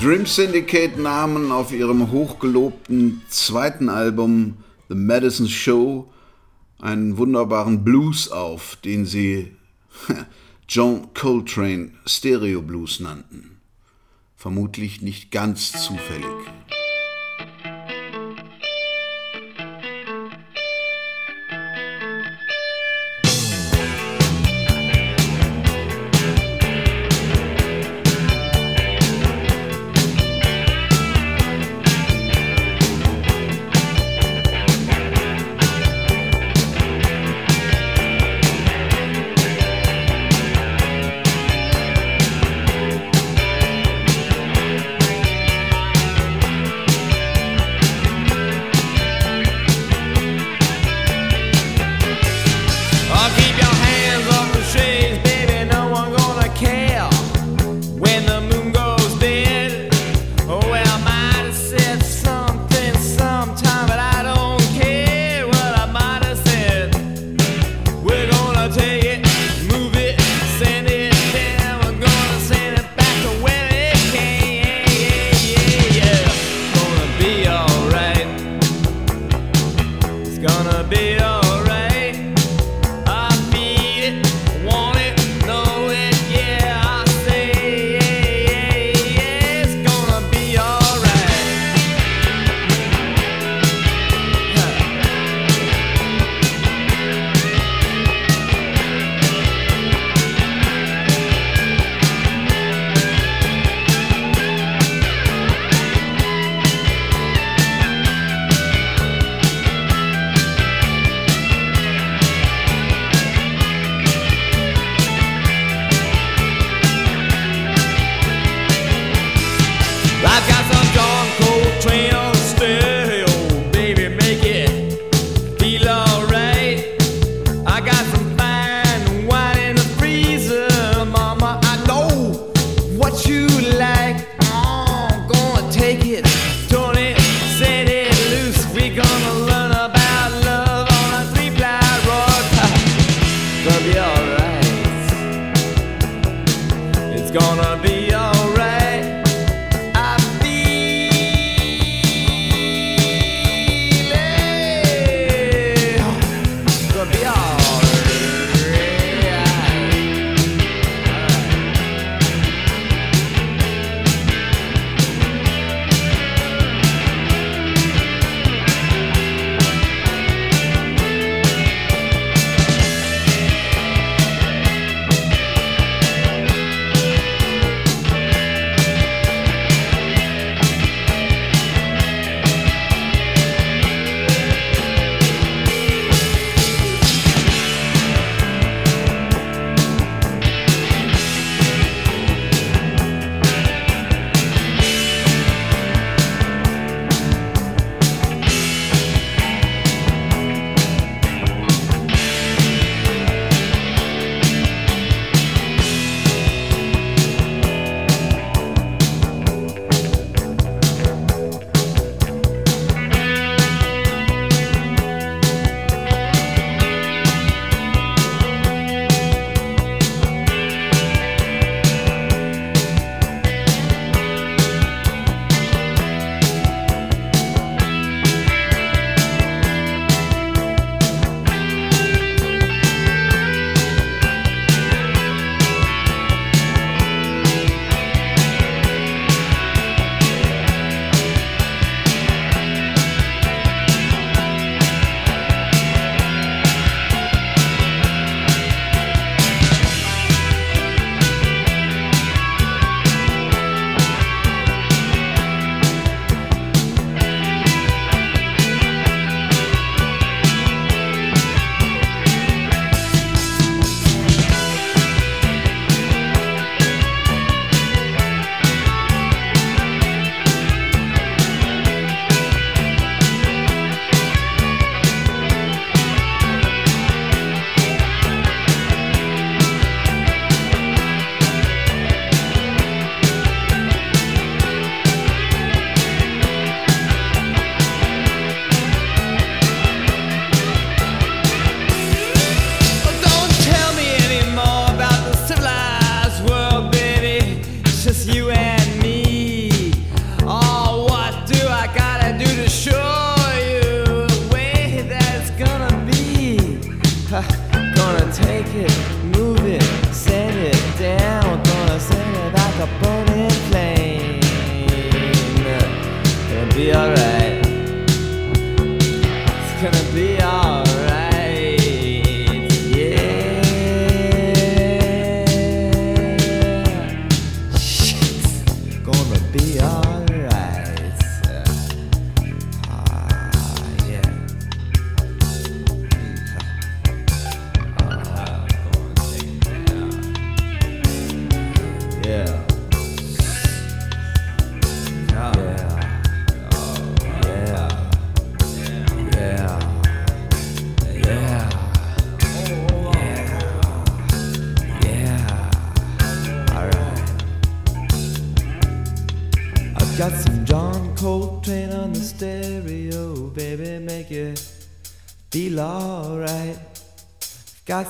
Dream 0.00 0.24
Syndicate 0.24 0.96
nahmen 0.96 1.52
auf 1.52 1.72
ihrem 1.72 2.10
hochgelobten 2.10 3.20
zweiten 3.28 3.90
Album 3.90 4.56
The 4.88 4.94
Madison 4.94 5.46
Show 5.46 6.10
einen 6.78 7.18
wunderbaren 7.18 7.84
Blues 7.84 8.30
auf, 8.30 8.76
den 8.76 9.04
sie 9.04 9.54
John 10.70 11.12
Coltrane 11.12 11.90
Stereo 12.06 12.62
Blues 12.62 13.00
nannten. 13.00 13.60
Vermutlich 14.36 15.02
nicht 15.02 15.30
ganz 15.30 15.72
zufällig. 15.72 16.24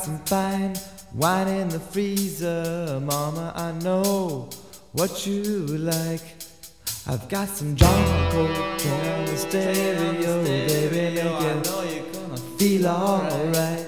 Got 0.00 0.06
some 0.06 0.18
fine 0.20 0.74
wine 1.12 1.48
in 1.48 1.68
the 1.68 1.78
freezer, 1.78 2.98
mama, 3.02 3.52
I 3.54 3.72
know 3.84 4.48
what 4.92 5.26
you 5.26 5.66
like. 5.76 6.22
I've 7.06 7.28
got 7.28 7.48
some 7.50 7.76
John 7.76 8.30
Coltrane 8.32 9.08
on 9.10 9.26
the 9.26 9.36
stereo, 9.36 10.42
baby, 10.42 11.16
make 11.16 11.38
you 11.92 12.56
feel 12.56 12.86
alright. 12.86 13.86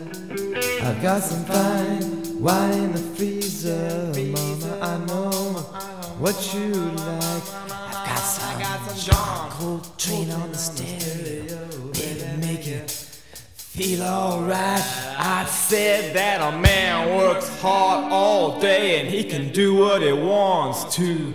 I've 0.83 1.01
got 1.01 1.23
some 1.23 1.47
fine 1.47 2.43
wine 2.43 2.73
in 2.73 2.93
the 2.93 2.99
freezer, 3.17 4.13
mama, 4.15 4.79
I 4.83 4.99
know 5.07 5.31
what 6.19 6.53
you 6.53 6.75
like. 6.75 7.43
I've 7.71 8.05
got 8.05 8.19
some 8.19 8.97
John 8.99 9.51
Coltrane 9.51 10.31
on 10.31 10.53
the 10.53 10.59
stereo, 10.59 10.93
baby, 10.93 11.43
make 11.43 11.51
you 11.51 11.52
feel 13.83 14.03
alright. 14.03 14.83
I 15.19 15.45
said 15.47 16.15
that 16.15 16.41
a 16.41 16.57
man 16.59 17.17
works 17.17 17.49
hard 17.61 18.13
all 18.13 18.61
day 18.61 19.01
and 19.01 19.09
he 19.09 19.25
can 19.25 19.51
do 19.51 19.75
what 19.75 20.03
he 20.03 20.13
wants 20.13 20.95
to 20.97 21.35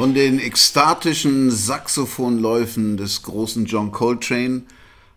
Von 0.00 0.14
den 0.14 0.38
ekstatischen 0.38 1.50
Saxophonläufen 1.50 2.96
des 2.96 3.20
großen 3.20 3.66
John 3.66 3.92
Coltrane 3.92 4.62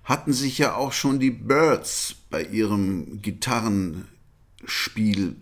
hatten 0.03 0.33
sich 0.33 0.57
ja 0.57 0.75
auch 0.75 0.91
schon 0.91 1.21
die 1.21 1.31
Birds 1.31 2.15
bei 2.29 2.43
ihrem 2.43 3.21
Gitarrenspiel 3.21 5.37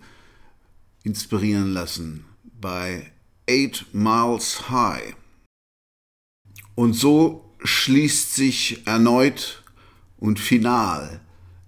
inspirieren 1.02 1.74
lassen, 1.74 2.26
bei 2.44 3.12
Eight 3.50 3.88
Miles 3.94 4.70
High. 4.70 5.16
Und 6.76 6.94
so 6.94 7.56
schließt 7.64 8.36
sich 8.36 8.86
erneut 8.86 9.64
und 10.20 10.40
final 10.40 11.20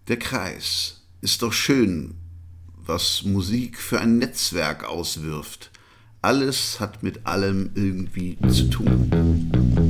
der 0.10 0.20
Kreis. 0.20 1.02
Ist 1.22 1.42
doch 1.42 1.54
schön, 1.54 2.14
was 2.76 3.24
Musik 3.24 3.80
für 3.80 4.00
ein 4.00 4.20
Netzwerk 4.20 4.84
auswirft. 4.84 5.73
Alles 6.24 6.80
hat 6.80 7.04
mit 7.04 7.28
allem 7.28 7.72
irgendwie 7.76 8.38
zu 8.48 8.70
tun. 8.70 9.83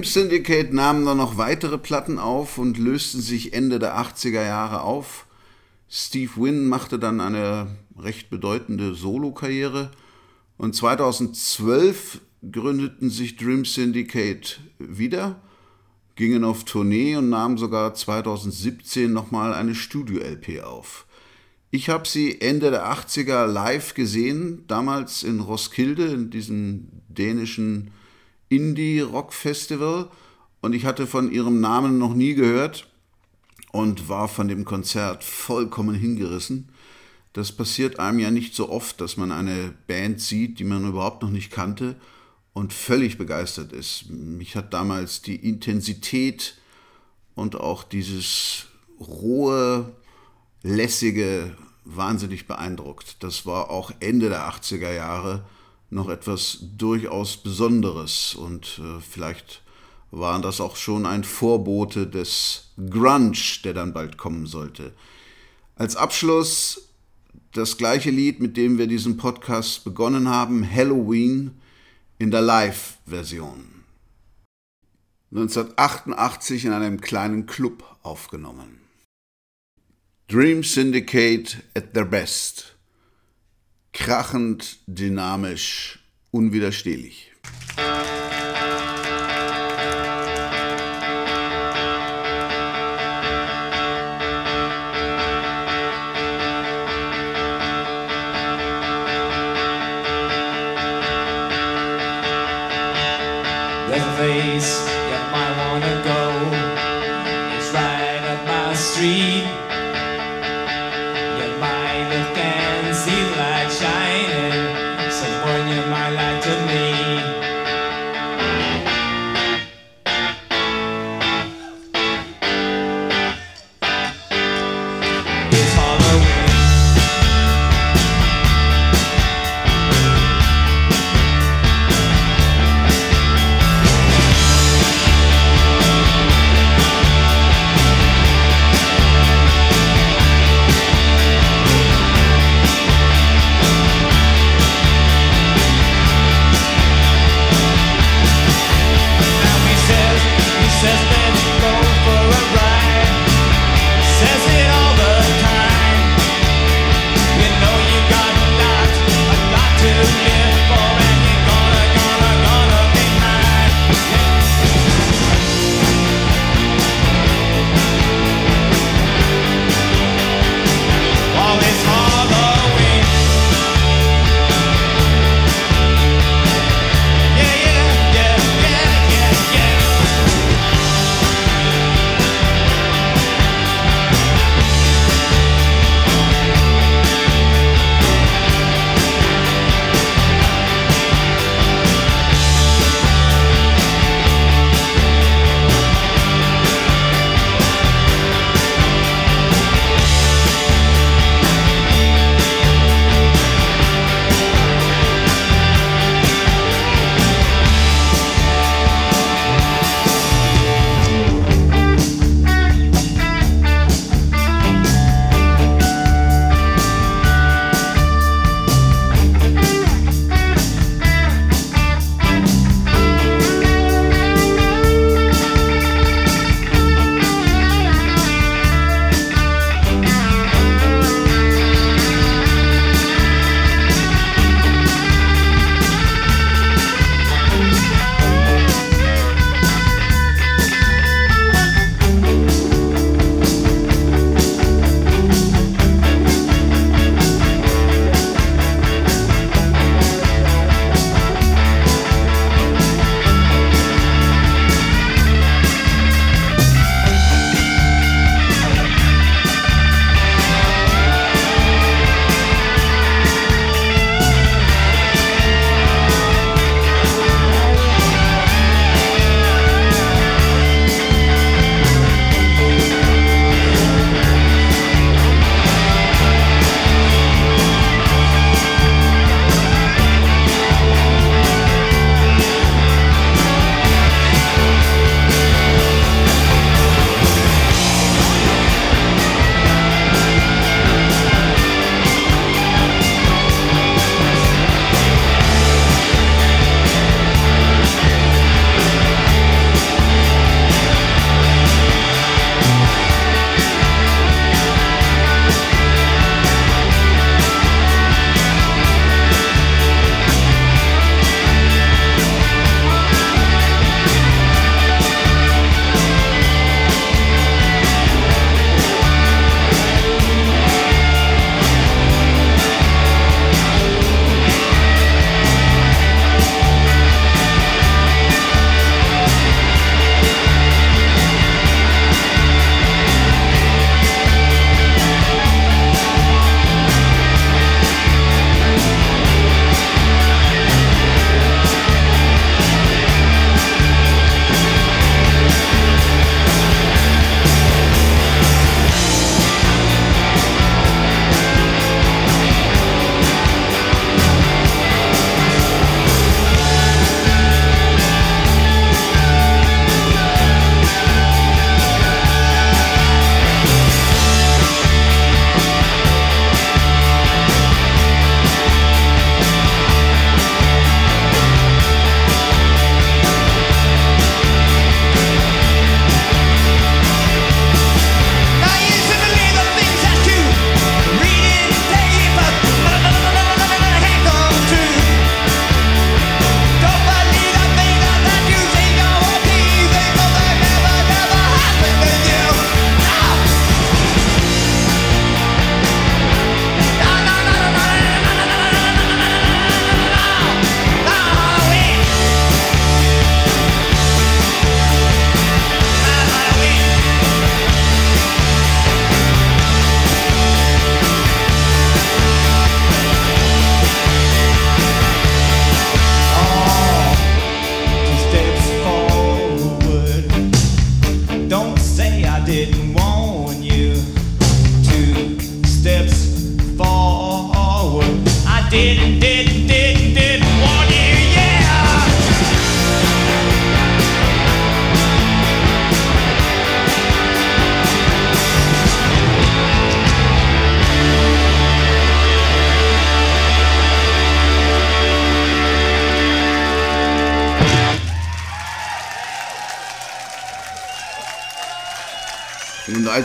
Dream 0.00 0.04
Syndicate 0.08 0.72
nahmen 0.72 1.04
dann 1.04 1.18
noch 1.18 1.36
weitere 1.36 1.76
Platten 1.76 2.18
auf 2.18 2.56
und 2.56 2.78
lösten 2.78 3.20
sich 3.20 3.52
Ende 3.52 3.78
der 3.78 3.98
80er 3.98 4.42
Jahre 4.42 4.80
auf. 4.80 5.26
Steve 5.90 6.30
Wynn 6.36 6.66
machte 6.68 6.98
dann 6.98 7.20
eine 7.20 7.66
recht 7.98 8.30
bedeutende 8.30 8.94
Solokarriere 8.94 9.90
und 10.56 10.74
2012 10.74 12.22
gründeten 12.50 13.10
sich 13.10 13.36
Dream 13.36 13.66
Syndicate 13.66 14.60
wieder, 14.78 15.42
gingen 16.16 16.44
auf 16.44 16.64
Tournee 16.64 17.16
und 17.16 17.28
nahmen 17.28 17.58
sogar 17.58 17.92
2017 17.92 19.12
nochmal 19.12 19.52
eine 19.52 19.74
Studio-LP 19.74 20.62
auf. 20.62 21.04
Ich 21.70 21.90
habe 21.90 22.08
sie 22.08 22.40
Ende 22.40 22.70
der 22.70 22.90
80er 22.90 23.44
live 23.44 23.92
gesehen, 23.92 24.64
damals 24.66 25.24
in 25.24 25.40
Roskilde, 25.40 26.06
in 26.06 26.30
diesem 26.30 26.88
dänischen 27.08 27.90
Indie-Rock-Festival. 28.50 30.10
Und 30.60 30.74
ich 30.74 30.84
hatte 30.84 31.06
von 31.06 31.32
ihrem 31.32 31.60
Namen 31.60 31.96
noch 31.96 32.12
nie 32.12 32.34
gehört 32.34 32.86
und 33.72 34.08
war 34.10 34.28
von 34.28 34.48
dem 34.48 34.66
Konzert 34.66 35.24
vollkommen 35.24 35.94
hingerissen. 35.94 36.68
Das 37.32 37.52
passiert 37.52 37.98
einem 37.98 38.18
ja 38.18 38.30
nicht 38.30 38.54
so 38.54 38.68
oft, 38.68 39.00
dass 39.00 39.16
man 39.16 39.32
eine 39.32 39.72
Band 39.86 40.20
sieht, 40.20 40.58
die 40.58 40.64
man 40.64 40.86
überhaupt 40.86 41.22
noch 41.22 41.30
nicht 41.30 41.50
kannte 41.50 41.96
und 42.52 42.72
völlig 42.72 43.16
begeistert 43.16 43.72
ist. 43.72 44.10
Mich 44.10 44.56
hat 44.56 44.74
damals 44.74 45.22
die 45.22 45.36
Intensität 45.36 46.56
und 47.36 47.56
auch 47.56 47.84
dieses 47.84 48.66
rohe, 48.98 49.92
lässige 50.62 51.56
wahnsinnig 51.84 52.46
beeindruckt. 52.46 53.22
Das 53.22 53.46
war 53.46 53.70
auch 53.70 53.92
Ende 54.00 54.28
der 54.28 54.48
80er 54.48 54.92
Jahre 54.92 55.44
noch 55.90 56.08
etwas 56.08 56.58
durchaus 56.76 57.36
Besonderes 57.36 58.34
und 58.34 58.80
äh, 58.82 59.00
vielleicht 59.00 59.62
waren 60.10 60.42
das 60.42 60.60
auch 60.60 60.76
schon 60.76 61.06
ein 61.06 61.24
Vorbote 61.24 62.06
des 62.06 62.72
Grunge, 62.90 63.38
der 63.64 63.74
dann 63.74 63.92
bald 63.92 64.16
kommen 64.16 64.46
sollte. 64.46 64.92
Als 65.76 65.96
Abschluss 65.96 66.88
das 67.52 67.76
gleiche 67.76 68.10
Lied, 68.10 68.40
mit 68.40 68.56
dem 68.56 68.78
wir 68.78 68.86
diesen 68.86 69.16
Podcast 69.16 69.84
begonnen 69.84 70.28
haben, 70.28 70.68
Halloween 70.68 71.60
in 72.18 72.30
der 72.30 72.42
Live-Version. 72.42 73.84
1988 75.32 76.64
in 76.64 76.72
einem 76.72 77.00
kleinen 77.00 77.46
Club 77.46 77.84
aufgenommen. 78.02 78.80
Dream 80.28 80.62
Syndicate 80.62 81.62
at 81.74 81.94
their 81.94 82.04
best. 82.04 82.69
Krachend, 83.92 84.78
dynamisch, 84.86 85.98
unwiderstehlich. 86.30 87.30
Place 104.20 104.99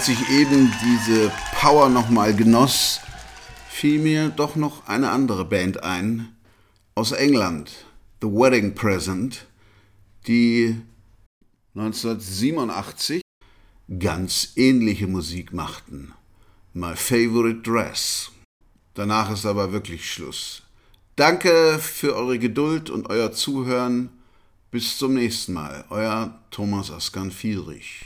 als 0.05 0.19
ich 0.19 0.29
eben 0.29 0.71
diese 0.83 1.31
Power 1.59 1.89
nochmal 1.89 2.35
genoss, 2.35 2.99
fiel 3.67 3.99
mir 3.99 4.29
doch 4.29 4.55
noch 4.55 4.87
eine 4.87 5.09
andere 5.09 5.45
Band 5.45 5.81
ein 5.83 6.35
aus 6.93 7.11
England, 7.11 7.71
The 8.21 8.27
Wedding 8.27 8.75
Present, 8.75 9.47
die 10.27 10.79
1987 11.73 13.23
ganz 13.99 14.51
ähnliche 14.55 15.07
Musik 15.07 15.53
machten. 15.53 16.13
My 16.73 16.95
Favorite 16.95 17.63
Dress. 17.63 18.29
Danach 18.93 19.31
ist 19.31 19.47
aber 19.47 19.71
wirklich 19.71 20.07
Schluss. 20.11 20.61
Danke 21.15 21.79
für 21.79 22.15
eure 22.15 22.37
Geduld 22.37 22.91
und 22.91 23.09
euer 23.09 23.31
Zuhören. 23.31 24.09
Bis 24.69 24.99
zum 24.99 25.15
nächsten 25.15 25.53
Mal. 25.53 25.83
Euer 25.89 26.37
Thomas 26.51 26.91
Askan 26.91 27.31
Fielrich. 27.31 28.05